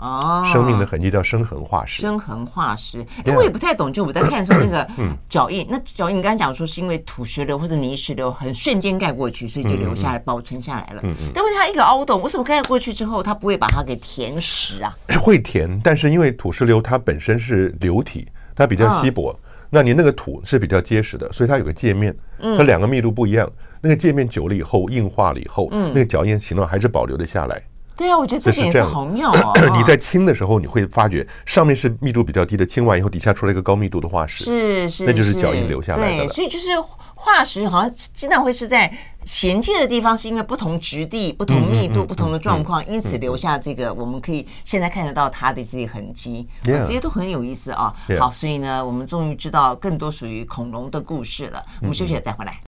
[0.00, 2.00] 哦，生命的痕迹叫生痕化石。
[2.00, 4.88] 生痕化石，因为我也不太懂，就我在看说那个
[5.28, 11.02] 脚印，那脚印你刚刚讲说是因为土石流或者泥石流很瞬间盖过去，所以就留下来保存下来了。
[11.04, 11.30] 嗯嗯。
[11.34, 14.90] 但是它一个凹洞，为什么盖过去之后它不会把它给填实啊？
[15.20, 23.46] 会填，但是因为土石流它本身是流体，它比较稀薄，那你那个土是比较结实的，所以它有个界面，它两个密度不一样，
[23.82, 27.60] 那个界面久了以后硬化了以后，那个脚印形状还是保留的下来。
[28.00, 29.52] 对啊，我觉得这点是好妙哦。
[29.76, 36.16] 你在清的时候，你会发觉上面是密度比较低的，清完以后底下出来一个高密度的化石，是是，那就是脚印留下来的。
[36.16, 36.68] 对，所以就是
[37.14, 38.90] 化石好像经常会是在
[39.26, 47.94] 衔接的地方，是因为不同质地、不同密度、不同的状况，因此留下这个我们可以现在看得到它的这些痕迹，这些都很有意思啊。
[48.18, 51.62] 好，所以呢，我们终于知道更多属于恐龙的故事了。
[51.82, 52.69] 我们休息了再回来。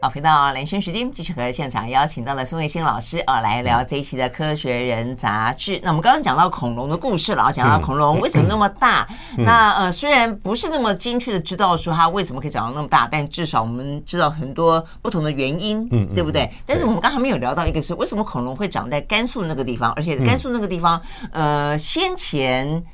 [0.00, 5.80] 好，回到连线时间，继续和现场邀请到了孙卫星老师啊，来聊这一期的《科学人》杂志。
[5.82, 9.08] 那我们刚刚讲到恐龙的故事了啊，讲到恐龙为什么那么大？
[9.38, 16.48] 那呃，虽然不是那么精确的知道说它为什么可以长到那么大，但至少我们知道很多不同的原因，嗯，对不对？
[16.64, 21.00] 但是我们刚才没有聊到一个是为什么恐龙会长在甘肃那个地方，而且甘肃那个地方，
[21.32, 22.84] 呃，先前。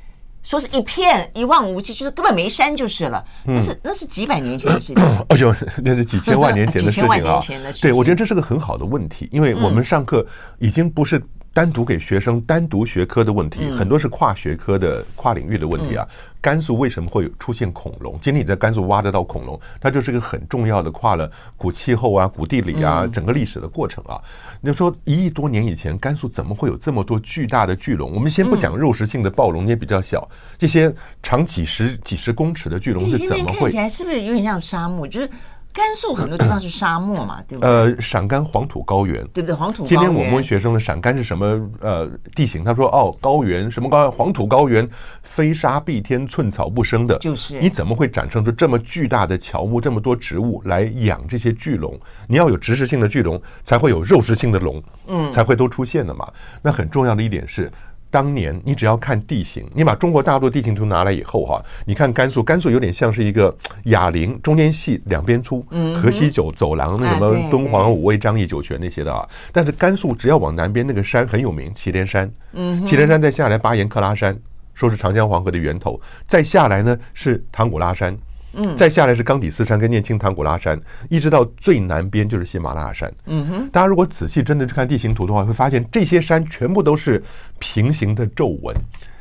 [0.45, 3.25] 说是一片一望无际，就是根本没山就是了。
[3.43, 5.53] 那是那是几百年前的事情， 哦呦，
[5.83, 7.09] 那是几千万年前的事情啊！
[7.09, 7.89] 几千万年前的事情。
[7.89, 10.25] 对，我觉得这是个很好的问题，因为我们上课
[10.59, 11.21] 已经不是。
[11.55, 16.05] 单独给学生单独学科的问题，很多是跨学科的跨领域的问题啊。
[16.41, 18.19] 甘肃为什么会有出现恐龙？
[18.21, 24.19] 今天你在甘肃挖得到恐龙，它就是一个很重要的跨了古气候啊、古地理啊整个历史的过程啊。
[24.59, 28.13] 你说一亿多年以前，甘肃怎么会有这么多巨大的巨龙？
[28.13, 33.59] 我们先不讲肉食性的暴龙，也比较小，这些长几十几十公尺的巨龙是怎么会？
[33.61, 35.07] 看起来是不是有点像沙漠？
[35.07, 35.29] 就是。
[35.75, 37.69] 甘肃很多地方是沙漠嘛， 对不对？
[37.69, 39.53] 呃，陕甘黄土高原，对不对？
[39.53, 39.89] 黄土高原。
[39.89, 42.63] 今天我们问学生的陕甘是什么呃地形？
[42.63, 44.11] 他说哦，高原什么高原？
[44.13, 44.89] 黄土高原，
[45.23, 47.17] 飞沙蔽天，寸草不生的。
[47.19, 47.59] 就是。
[47.59, 51.99] 你怎么会产生出这么巨大的乔木，这么多植物来养这些巨龙？
[52.27, 56.31] 你要有植食性的巨龙，才会有肉食性的龙，嗯，才会都出现的嘛。
[56.61, 57.69] 那很重要的一点是。
[58.15, 63.53] 当年你只要看地形，你把中国大陆地形图拿来以后哈，你看甘肃，甘肃有点像是一个
[63.87, 65.61] 哑铃，中间细，两边粗，
[66.01, 69.27] 河西九走廊那什么敦煌、武威、张掖、酒泉那些的啊。
[69.51, 74.33] 但是甘肃只要往南边那个山很有名，祁连山，嗯，祁连山再下来巴颜喀拉山，
[74.73, 78.17] 说是长江黄河的源头，再下来呢是唐古拉山。
[78.55, 83.13] 嗯，再下来是冈底斯山跟念青唐古拉山，一直到最南边就是喜马拉雅山。
[83.25, 87.21] 嗯哼，大家如果仔细真的去看地形图的话，会发现这些山全部都是
[87.59, 88.75] 平行的皱纹，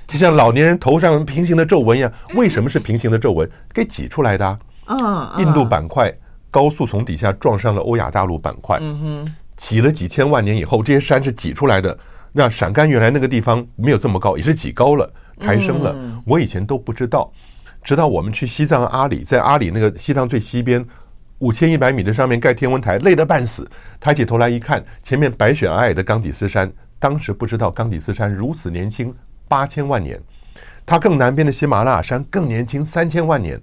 [0.06, 2.12] 就像老年人头上平行的皱纹一样。
[2.34, 3.48] 为什么是平行的皱纹？
[3.72, 4.58] 给挤出来的啊。
[4.86, 6.12] 嗯，印度板块
[6.50, 8.78] 高速从底下撞上了欧亚大陆板块。
[8.80, 11.98] 嗯哼，挤了几千万年以后，这些山是挤出来的。
[12.36, 15.94] 那陕甘原来那个地方没有这么高，也是挤高了，抬升了。
[16.26, 17.32] 我以前都不知道。
[17.84, 20.84] 直到我们去西藏阿里，在阿里那个西藏最西边
[21.38, 23.70] 五千一百米的上面盖天文台，累得半死。
[24.00, 29.14] 抬起头来一看，前面白雪皑皑的冈底斯山，当时不知道冈底斯山如此年轻，
[29.46, 30.18] 八千万年。
[30.86, 33.60] 它更南边的喜马拉雅山更年轻，三千万年。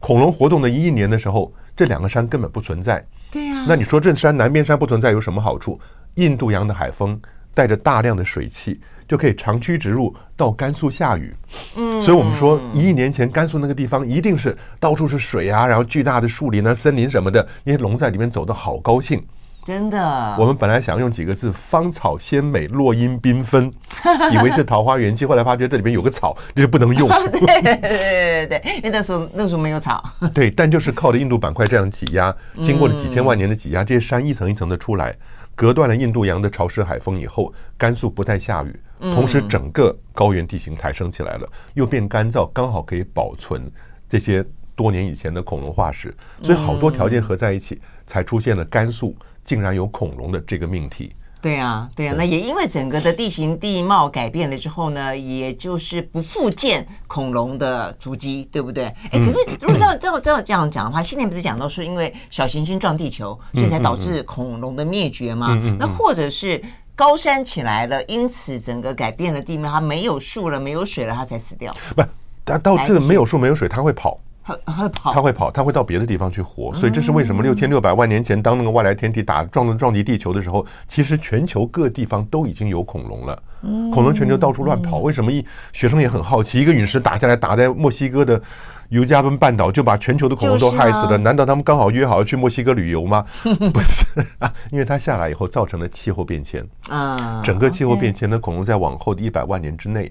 [0.00, 3.06] 恐龙活动的一亿年的时候，这两个山根本不存在。
[3.30, 3.64] 对呀。
[3.68, 5.78] 那你说这山南边山不存在有什么好处？
[6.14, 7.20] 印度洋的海风
[7.54, 8.80] 带着大量的水汽。
[9.10, 11.34] 就可以长驱直入到甘肃下雨，
[11.74, 19.20] 嗯，所以我们说一亿年前甘肃那个地方一定是到处是水啊，然后巨大的树林啊、森林什么的，那些龙在里面走得好高兴，
[19.64, 20.36] 真的。
[20.38, 23.68] 我们本来想用几个字“芳草鲜美，落英缤纷”，
[24.32, 27.08] 以为是桃花源记，后来发觉这里面有个草，就是不能用。
[27.32, 30.00] 对对对对对，因为那时候那时候没有草。
[30.32, 35.16] 对，但就是靠着印度板块这样挤压，经过了几千万年的挤压，这些山一层一层的出来，
[35.56, 43.70] 隔断了印度洋的潮湿海风以后，甘肃不再下雨，同时整个高原地形抬升起来了，又变干燥，刚好可以保存
[44.08, 44.44] 这些
[44.76, 51.14] 多年以前的恐龙化石，所以好多条件合在一起，才出现了甘肃竟然有恐龙的这个命题。
[51.42, 58.84] 对啊，对啊，那也因为整个的地形地貌改变了之后呢，也就是不复见恐龙的足迹，对不对？
[59.10, 65.58] 哎，可是如果照照照这样讲的话，现在不是讲到说因为小行星撞地球，所以才导致恐龙的灭绝吗？
[65.78, 66.62] 那或者是
[67.00, 71.72] 高山起来了，因此整个改变了地面，它没有树了，没有水了，它才死掉？
[71.96, 72.02] 不，
[72.44, 74.20] 它到这个没有树没有水，它会跑。
[74.66, 83.42] 它会跑，他会跑，他会到别的地方去活，所以这是为什么六千六百万年前，当那个外来天体打撞撞击地球的时候，其实全球各地方都已经有恐龙了。
[83.92, 88.42] 恐龙全球到处乱跑，为什么一学生也很好奇，一个陨石打下来打在墨西哥的
[88.90, 91.16] 尤加敦半岛，就把全球的恐龙都害死了？
[91.16, 93.24] 难道他们刚好约好要去墨西哥旅游吗？
[93.42, 94.04] 不是
[94.38, 100.10] 啊，因为它下来以后造成了气候变迁啊，整个气候变迁的恐龙在往后的一百万年之内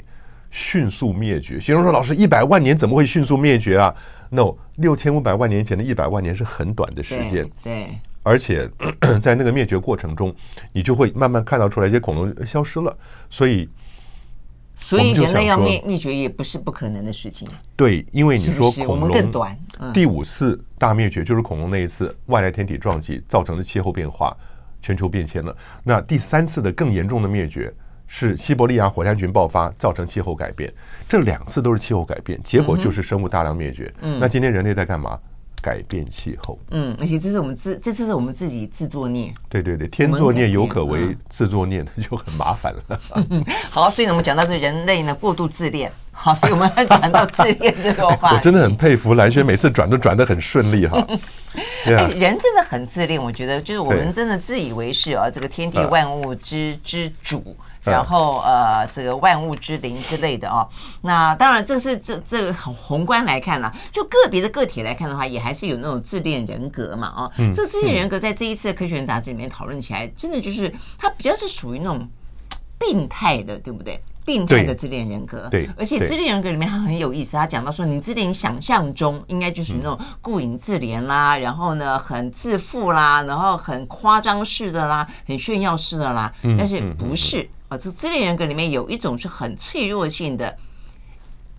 [0.50, 1.60] 迅速灭绝。
[1.60, 3.94] 学生说：“老师，一百万年怎么会迅速灭绝啊？”
[4.32, 7.90] no，六千五百万年前的一百万年是很短的时间，对，
[8.24, 8.70] 而且
[9.20, 10.34] 在那个灭绝过程中，
[10.72, 12.96] 你就会慢慢看到出来，一些恐龙消失了，
[13.30, 13.68] 所以，
[14.82, 17.48] 所以人类要灭灭绝也不是不可能的事情。
[17.76, 19.58] 对，因为你说恐龙更短，
[19.94, 24.36] 第五次大灭绝就是恐龙那一次外来天体撞击造成的气候变化，
[24.82, 25.56] 全球变迁了。
[25.84, 27.72] 那第三次的更严重的灭绝。
[28.12, 30.74] 是西伯利亚火山群爆发造成气候改变，
[31.08, 33.94] 这两次都是气候改变，结果就是生物大量灭绝。
[34.02, 35.20] 嗯，那今天人类在干嘛？
[35.62, 36.58] 改变气候。
[36.72, 39.34] 嗯，而且这是我们自这次是我们自己自作孽。
[39.48, 43.00] 对对对，天作孽犹可为，自作孽那就很麻烦了。
[43.70, 48.32] 好，所以呢，我们讲到这人类呢过度自恋，好，所以我们要转到自恋这个话。
[48.36, 51.06] 我真的很佩服蓝轩，每次转都转的很顺利哈。
[51.86, 57.56] 人真的很自恋，我觉得就是我们真的自以为是啊，这个天地万物之之主。
[57.84, 60.68] 然后呃，这个万物之灵之类的哦，
[61.02, 67.32] 那当然这是这这个很宏观来看啦，就个别的个体来看的话，也还是有那种自恋人格嘛哦。
[67.38, 72.08] 嗯，这自恋人格在这一次的科学人杂志里面讨论起来，真的就是它比较是属于那种
[72.78, 74.02] 病态的，对不对？
[74.26, 75.48] 病态的自恋人格。
[75.50, 87.50] 对，而且自恋人格里面它很有意思，他讲到说，你自恋想象中应该就是那种顾影自怜啦，然后呢很自负啦，然后很夸张式的啦，很炫耀式的啦，但是不是。
[87.70, 90.56] 啊，这自恋人格里面有一种是很脆弱性的。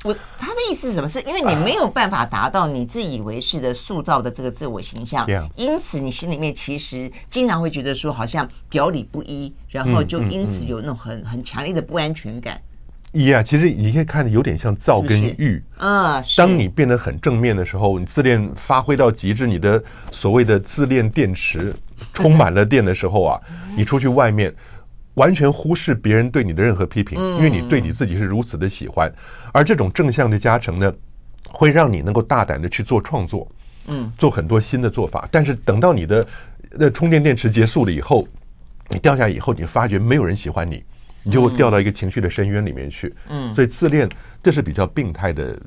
[0.02, 1.06] 我他的意思是什么？
[1.06, 12.58] 是因为你没有办法达到你自以为是的塑造的这个自我形象，因此你心里面其实经常会觉得说好像表里不一，然后就因此有那种很很强烈的不安全感。
[13.12, 15.62] 呀，其实你可以看的有点像躁跟郁。
[15.76, 21.74] 嗯，当你变得很正面的时候，你自恋发挥到极致，你的所谓的自恋电池
[22.14, 23.40] 充满了电的时候啊，
[23.76, 24.52] 你出去外面。
[25.20, 29.12] 完全忽视别人对你的任何批评，因为你对你自己是如此的喜欢，
[29.52, 30.90] 而这种正向的加成呢，
[31.52, 33.46] 会让你能够大胆的去做创作，
[33.86, 35.28] 嗯，做很多新的做法。
[35.30, 36.26] 但是等到你的
[36.72, 38.26] 那充电电池结束了以后，
[38.88, 40.82] 你掉下以后，你发觉没有人喜欢你，
[41.22, 43.14] 你就会掉到一个情绪的深渊里面去。
[43.28, 44.08] 嗯，所以自恋
[44.42, 45.60] 这是比较病态的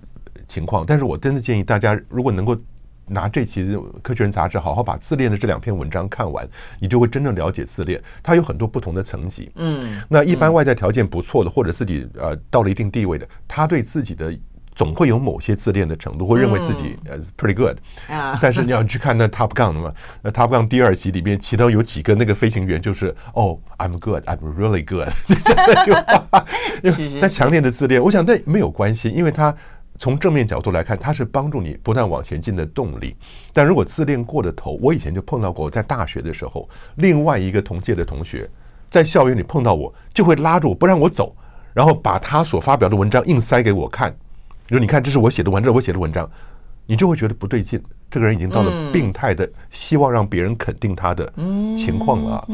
[0.48, 0.84] 情况。
[0.88, 2.58] 但是我真的建议大家，如果能够。
[3.06, 3.64] 拿这期
[4.02, 6.48] 《科学人》杂志，好好把自恋的这两篇文章看完，
[6.80, 8.02] 你就会真正了解自恋。
[8.22, 9.52] 它有很多不同的层级。
[9.56, 14.34] 嗯，那一般外在条件不错的，或者自己呃到了一定地位的，他对自己的
[14.76, 17.78] 总会有某些自恋的程度，会认为自己呃 pretty good。
[18.08, 25.10] 啊，但是你要去看那 Top Gun 嘛，那 Top Gun 第二集里面，其中有几个那个飞行员就是哦，I'm good，I'm really good，
[25.44, 26.46] 这样就话，
[27.20, 28.02] 他强烈的自恋。
[28.02, 29.54] 我想那没有关系，因为他。
[30.04, 33.16] 从正面角度来看，它是帮助你不断往前进的动力。
[33.54, 38.46] 但如果自恋过了头，我以前就碰到过，在大学的时候，另外一个同届的同学
[38.90, 41.34] 在校园里碰到我，就会拉着我不让我走，
[41.74, 44.14] 然后把他所发表的文章硬塞给我看，
[44.68, 46.30] 说：“你看，这是我写的文章，我写的文章。”
[46.86, 51.32] 你就会觉得不对劲，这个人已经到了病态的希望让别人肯定他的
[51.78, 52.46] 情况了。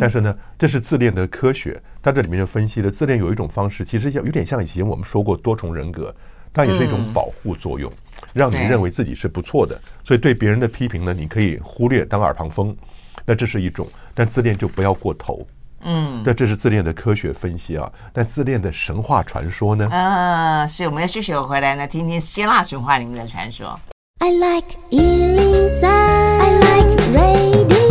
[0.00, 6.12] 但是呢，这是自恋的科学，他这里面就分析了自恋有一种方式，其实有点像以前我们说过多重人格。
[6.58, 7.88] 它也是一种保护作用，
[8.34, 12.76] 让你认为自己是不错的，所以对别人的批评呢，你可以忽略当耳旁风，
[13.24, 13.86] 那这是一种。
[14.12, 15.46] 但自恋就不要过头，
[15.82, 17.88] 嗯，那这是自恋的科学分析啊。
[18.12, 19.88] 但自恋的神话传说呢？
[19.88, 23.78] 啊，所以我们要休息回来呢，听听希腊神话里面的传说。
[24.18, 27.87] I like 103, I like radio。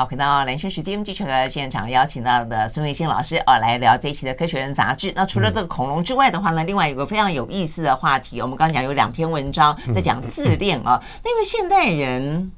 [0.00, 5.12] 好，回到蓝轩时间，继续和现场邀请到的孙维新老师哦，来聊这一期的《科学人》杂志。
[5.16, 11.02] 那除了这个恐龙之外的话呢，另外有个非常有意思的话题，我们刚刚讲有两篇文章在讲自恋啊。
[11.24, 12.52] 那个现代人，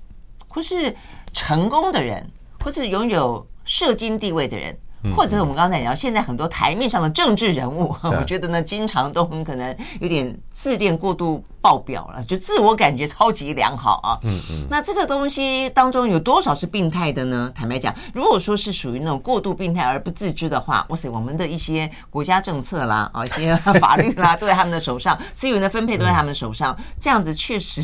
[0.49, 0.95] 或是
[1.33, 2.31] 成功的人，
[2.63, 4.77] 或是拥有社经地位的人。
[5.17, 14.19] 或者是我们刚才讲到，现在很多台面上的政治人物， 我觉得呢，经常都很可能有点自恋过度爆表了，就自我感觉超级良好啊。
[14.23, 14.67] 嗯嗯。
[14.71, 17.51] 那这个东西当中有多少是病态的呢？
[17.55, 27.83] 坦白讲，如果说是属于那种过度病态而不自知的话，哇塞，我们的一些国家政策啦， 啊，一些法律啦， 都在他们的手上，资源的分配都在他们的手上，这样子确实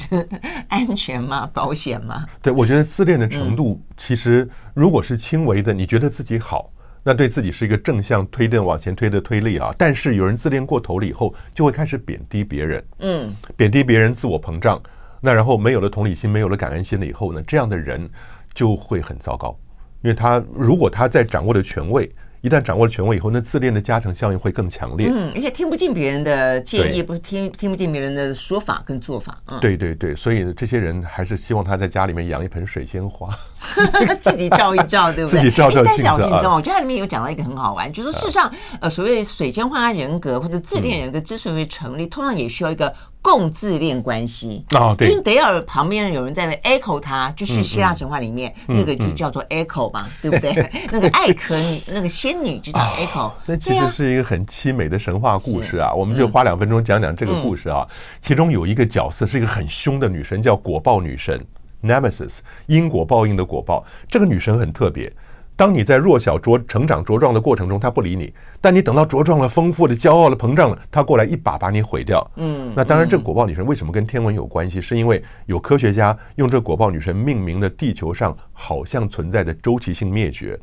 [0.68, 1.48] 安全吗？
[1.52, 2.26] 保险吗？
[2.42, 6.70] 对，我觉得自恋的程度，其实如果是轻微的，你觉得自己好。
[7.08, 14.82] 那对自己是一个正向推动往前推的推力啊，但是有人自恋过头了以后，就会开始贬低别人，嗯，贬低别人，自我膨胀，
[15.20, 18.10] 那然后没有了同理心，没有了感恩心了以后呢，这样的人
[18.52, 19.56] 就会很糟糕，
[20.02, 22.10] 因为他如果他在掌握的权位。
[22.46, 25.10] 一旦掌握了权威以后，那自恋的加成效应会更强烈。
[25.12, 29.36] 嗯，而且听不进别人的建议，不是听听不进别人的说法跟做法。
[29.46, 33.36] 嗯，对对对，所以这些人还是希望他在家里面养一盆水仙花，
[34.22, 35.40] 自己照一照，对不对？
[35.40, 35.84] 自己照照镜子。
[35.86, 36.54] 但是老师，你知道？
[36.54, 38.48] 我觉得它里面有讲到一个很好玩，就是说事实上，
[38.80, 42.94] 呃，所谓水仙花人格或者自恋人格之所以会成立，通常也需要一个。
[43.26, 50.52] 共自恋关系啊，对，就是得尔旁边有人在那 echo 他，就是希腊神话里面那个就叫做 echo 嘛，对不对？
[50.92, 53.32] 那个艾可女，那个仙女就叫 echo。
[53.44, 57.84] 那其实是一个很凄美的神话故事啊，我们就花两分钟讲讲这个故事啊。
[58.20, 61.44] 其中有一个角色是一个很凶的女神，叫果报女神
[61.82, 63.84] Nemesis，因果报应的果报。
[64.08, 65.12] 这个女神很特别。
[65.56, 68.26] 当你在弱小茁成长茁壮的过程中，他不理你；
[68.60, 72.30] 但你等到茁壮了、丰富的、骄傲了、膨胀了，他过来一把把你毁掉。
[72.36, 74.80] 嗯，那当然，这个果报女神为什么跟天文有关系？
[74.80, 80.58] 是因为有科学家用这果报女神命名了地球上好像存在的周期性灭绝。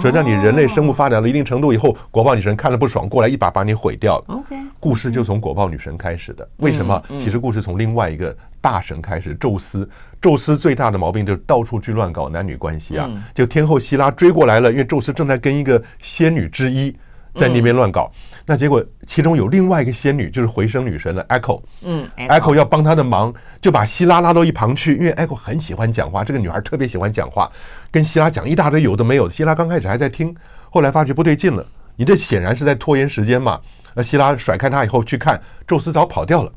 [0.00, 4.16] 所以，当你人类生物发展到一定程度以后，果报女神看了不爽，过来一把把你毁掉。
[4.28, 6.48] OK，故事就从果报女神开始的。
[6.56, 7.00] 为什么？
[7.18, 9.86] 其实故事从另外一个大神开始，宙斯。
[10.22, 13.06] 宙斯最大的毛病就是到处去乱搞男女关系啊！
[13.34, 16.90] 就天后希拉追过来了，因为宙斯正在跟一个仙女之一
[17.34, 18.10] 在那边乱搞。
[18.46, 21.62] 那结果其中有另外一个仙女，就是回声女神了，Echo。
[21.82, 27.52] 嗯，Echo 要帮他的忙，就把希拉拉到一旁去，因为 Echo 很喜欢讲话，这个女孩特别喜欢讲话，
[27.90, 29.28] 跟希拉讲一大堆有的没有。
[29.28, 30.34] 希拉刚开始还在听，
[30.70, 31.62] 后来发觉不对劲了，
[31.96, 33.60] 你这显然是在拖延时间嘛。
[33.92, 36.50] 那希拉甩开他以后去看，宙斯早跑掉了。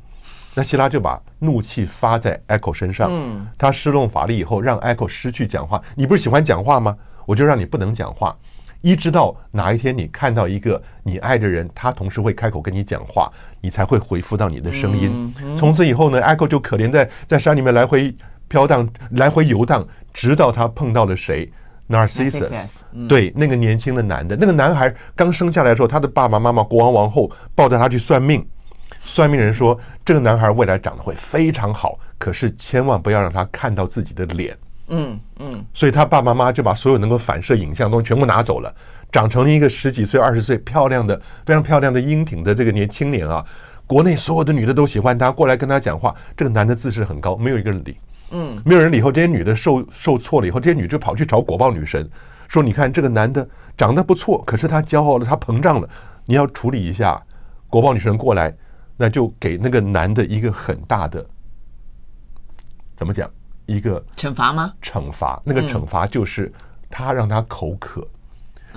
[0.57, 5.79] 那希拉就把怒气发在 Echo 身上，嗯，他施弄法力以后，让 Echo 失去讲话。
[5.93, 6.97] 你不是喜欢讲话吗？
[7.27, 8.35] 我就让你不能讲话，
[8.81, 13.31] 一直到哪一天你看到一个你爱的人，他同时会开口跟你讲话，
[13.61, 15.31] 你才会回复到你的声音。
[15.55, 18.11] 从此以后呢，Echo 就可怜在在山里面来回
[18.47, 21.47] 飘荡，来回游荡，直到他碰到了谁
[21.87, 28.43] ？Narcissus，对，那个年轻的男的，那个男孩刚生下来的时候，他的爸爸妈妈、国王、王后抱着他去算命。
[28.99, 34.57] 算命人说，这个男孩未来长得会非常好，可是千万不要让他看到自己的脸。
[34.89, 38.73] 嗯嗯，所以他爸爸妈妈就把所有能够反射影像东西全部拿走了，
[39.11, 43.43] 长成了一个十几岁、二十岁漂亮的、非常漂亮的英挺的这个年青年啊。
[43.85, 46.15] 国内所有的女的都喜欢他，过来跟他讲话。
[46.35, 47.97] 这个男的自视很高，没有一个人理。
[48.31, 52.09] 嗯，没有人理后，这些女的受受挫了以后，这些女就跑去找果报女神，
[52.47, 55.89] 说：“你看这个男的长得不错，可是他骄傲了，他膨胀了，
[56.25, 57.21] 你要处理一下。”
[57.69, 58.53] 果报女神过来。
[58.97, 61.25] 那就给那个男的一个很大的，
[62.95, 63.29] 怎么讲？
[63.67, 64.73] 一个惩罚吗？
[64.81, 66.51] 惩罚，那个惩罚就是
[66.89, 68.05] 他让他口渴。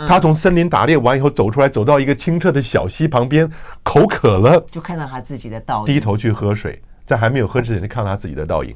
[0.08, 3.48] 他从森林打猎完以后走出来，走到一个清澈的小溪旁边，
[3.82, 8.74] 口渴了，就看到他自己的倒影，低头去喝水，在还没有喝之前就看到他自己的倒影，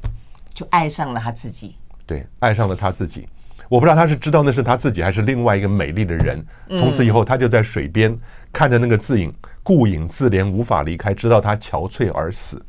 [0.50, 1.74] 就爱上了他自己。
[2.06, 3.28] 对，爱上了他自己。
[3.68, 6.44] 我不知道他是知道那是他自己，还是另外一个美丽的人。
[6.78, 8.16] 从此以后，他就在水边
[8.52, 9.34] 看着那个字影。
[9.64, 12.64] 顾影自怜，无法离开，直到他憔悴而死。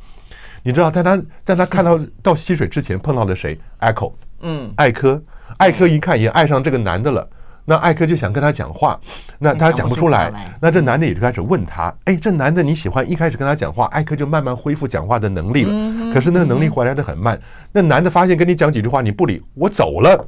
[0.64, 5.22] 你知道，在他在他看到 到溪水之前碰到了谁？Echo，嗯，艾科，
[5.58, 7.30] 艾科一看也爱上这个男的了。
[7.68, 9.00] 那艾科就想跟他讲话，
[9.40, 10.32] 那他讲不出来。
[10.62, 13.08] 那这男的也就开始问他：哎，这男的你喜欢？
[13.10, 16.14] 一开始跟他讲话，艾科就慢慢恢复讲话的能力了。
[16.14, 17.40] 可是那个能力回来的很慢。
[17.72, 20.28] 那男的发现跟你讲几句话你不理，我走了。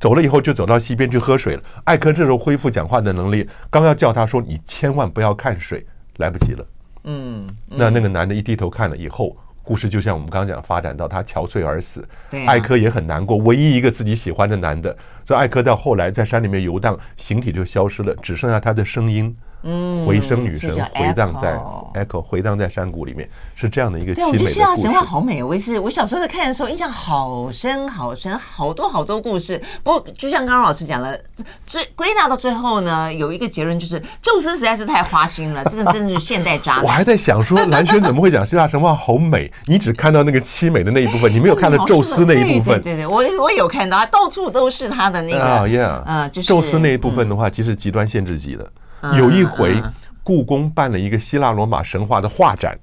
[0.00, 1.62] 走了以后就走到溪边去喝水了。
[1.84, 5.86] 艾科这时候恢复讲话的能力，刚要叫他说：你千万不要看水。
[6.18, 6.66] 来不及了，
[7.04, 12.06] 嗯，那那个男的一低头看了以后，故事就像我们刚刚讲，发展到他憔悴而死。
[12.30, 21.58] 对，艾科也很难过，唯一一个自己喜欢的男的，所以艾科到后来在山里面游荡，形体就消失了，只剩下他的声音嗯，回声女神回荡在
[21.94, 24.38] echo 回荡在山谷里面，是这样的一个凄美的故事。
[24.38, 29.60] 我觉得希腊神话好美，我也是我小时候在看的时候，印象好深好深，好多好多故事。
[29.82, 31.20] 不过，就像刚刚老师讲的，
[31.66, 36.84] 最归纳到最后呢，有一个结论就是，宙斯实在是太花心了，这个 真的是现代渣男。
[36.84, 39.52] 我还在想说，蓝轩怎么会讲希腊神话好美？
[39.66, 42.80] 你只看到那个凄美的那一部分，你没有看到宙斯那一部分。
[42.82, 48.64] 对对对，我我有看到，到处都是他的那个啊，yeah，嗯，就是宙斯那一部分的话，其实极端限制级的。
[49.16, 49.82] 有一回。
[50.24, 52.78] 故宫办了一个希腊罗马神话的画展，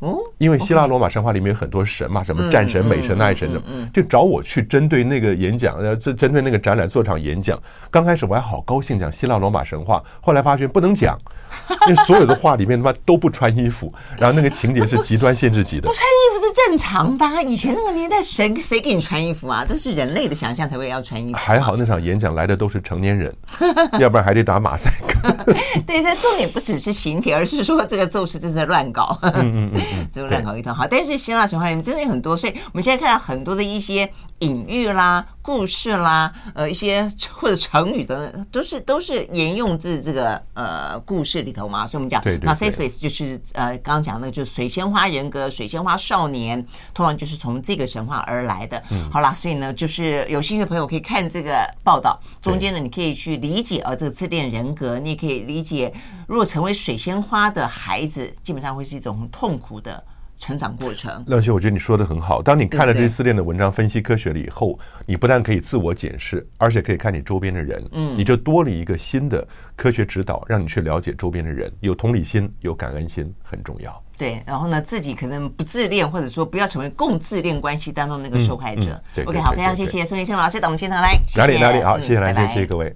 [0.00, 3.62] 哦，因为希腊罗马神话里面有很多神嘛，什么战神、美神、爱神的，
[3.94, 7.56] 就找我去针对那个演讲，呃，针针对那个展览做场演讲。
[7.88, 11.16] 刚开始我还好高兴讲希腊罗马神话，后来发现不能讲。
[11.86, 15.86] 因为所有的画里面他妈都不穿衣服，然后那个情节是极端限制级的。
[15.88, 19.64] 不穿衣服是正常吧，以前那个年代谁谁给你穿衣服啊？
[19.68, 21.38] 这是人类的想象才会要穿衣服。
[21.38, 23.34] 还好那场演讲来的都是成年人，
[24.00, 25.32] 要不然还得打马赛克。
[25.86, 30.74] 对，但重点不只是形体，而是说这个宙斯正在乱搞，嗯嗯嗯， 这个乱搞一通。
[30.74, 34.08] 好，但是希腊神话里面真的有很多，所以我们现在看到很多的一些
[34.40, 41.38] 隐喻啦、故事啦，呃，一些 或者成语等等，都是都是沿用自这个呃故事。
[41.48, 46.62] 里头嘛，所以我们讲 Narcissus 就是呃，刚刚讲的就是水仙花人格，水仙花少年，
[46.92, 48.82] 通常就是从这个神话而来的。
[48.90, 55.92] 嗯，好啦，所以呢，就是有兴趣的朋友可以看这个报道，中间呢，你可以去理解呃这个自恋人格，你也可以理解，
[56.26, 60.02] 如果成为水仙花的孩子，基本上会是一种很痛苦的。
[60.38, 62.40] 成长过程，乐萱，我觉得你说的很好。
[62.40, 74.02] 当你看了这些自恋的文章，分析科学了以后，你不但可以自我检视，而且可以看你周边的人，嗯，你就多了一个新的科学指导，让你去了解周边的人，有同理心，有感恩心，很重要。
[74.16, 79.00] 对，然后呢，自己可能不自恋，或者说不要成为共自恋关系当中那个受害者。
[79.14, 82.86] 对，OK，好，非常谢谢宋月生老师，等我们现场来，哪里哪里好，谢谢来，谢谢各位。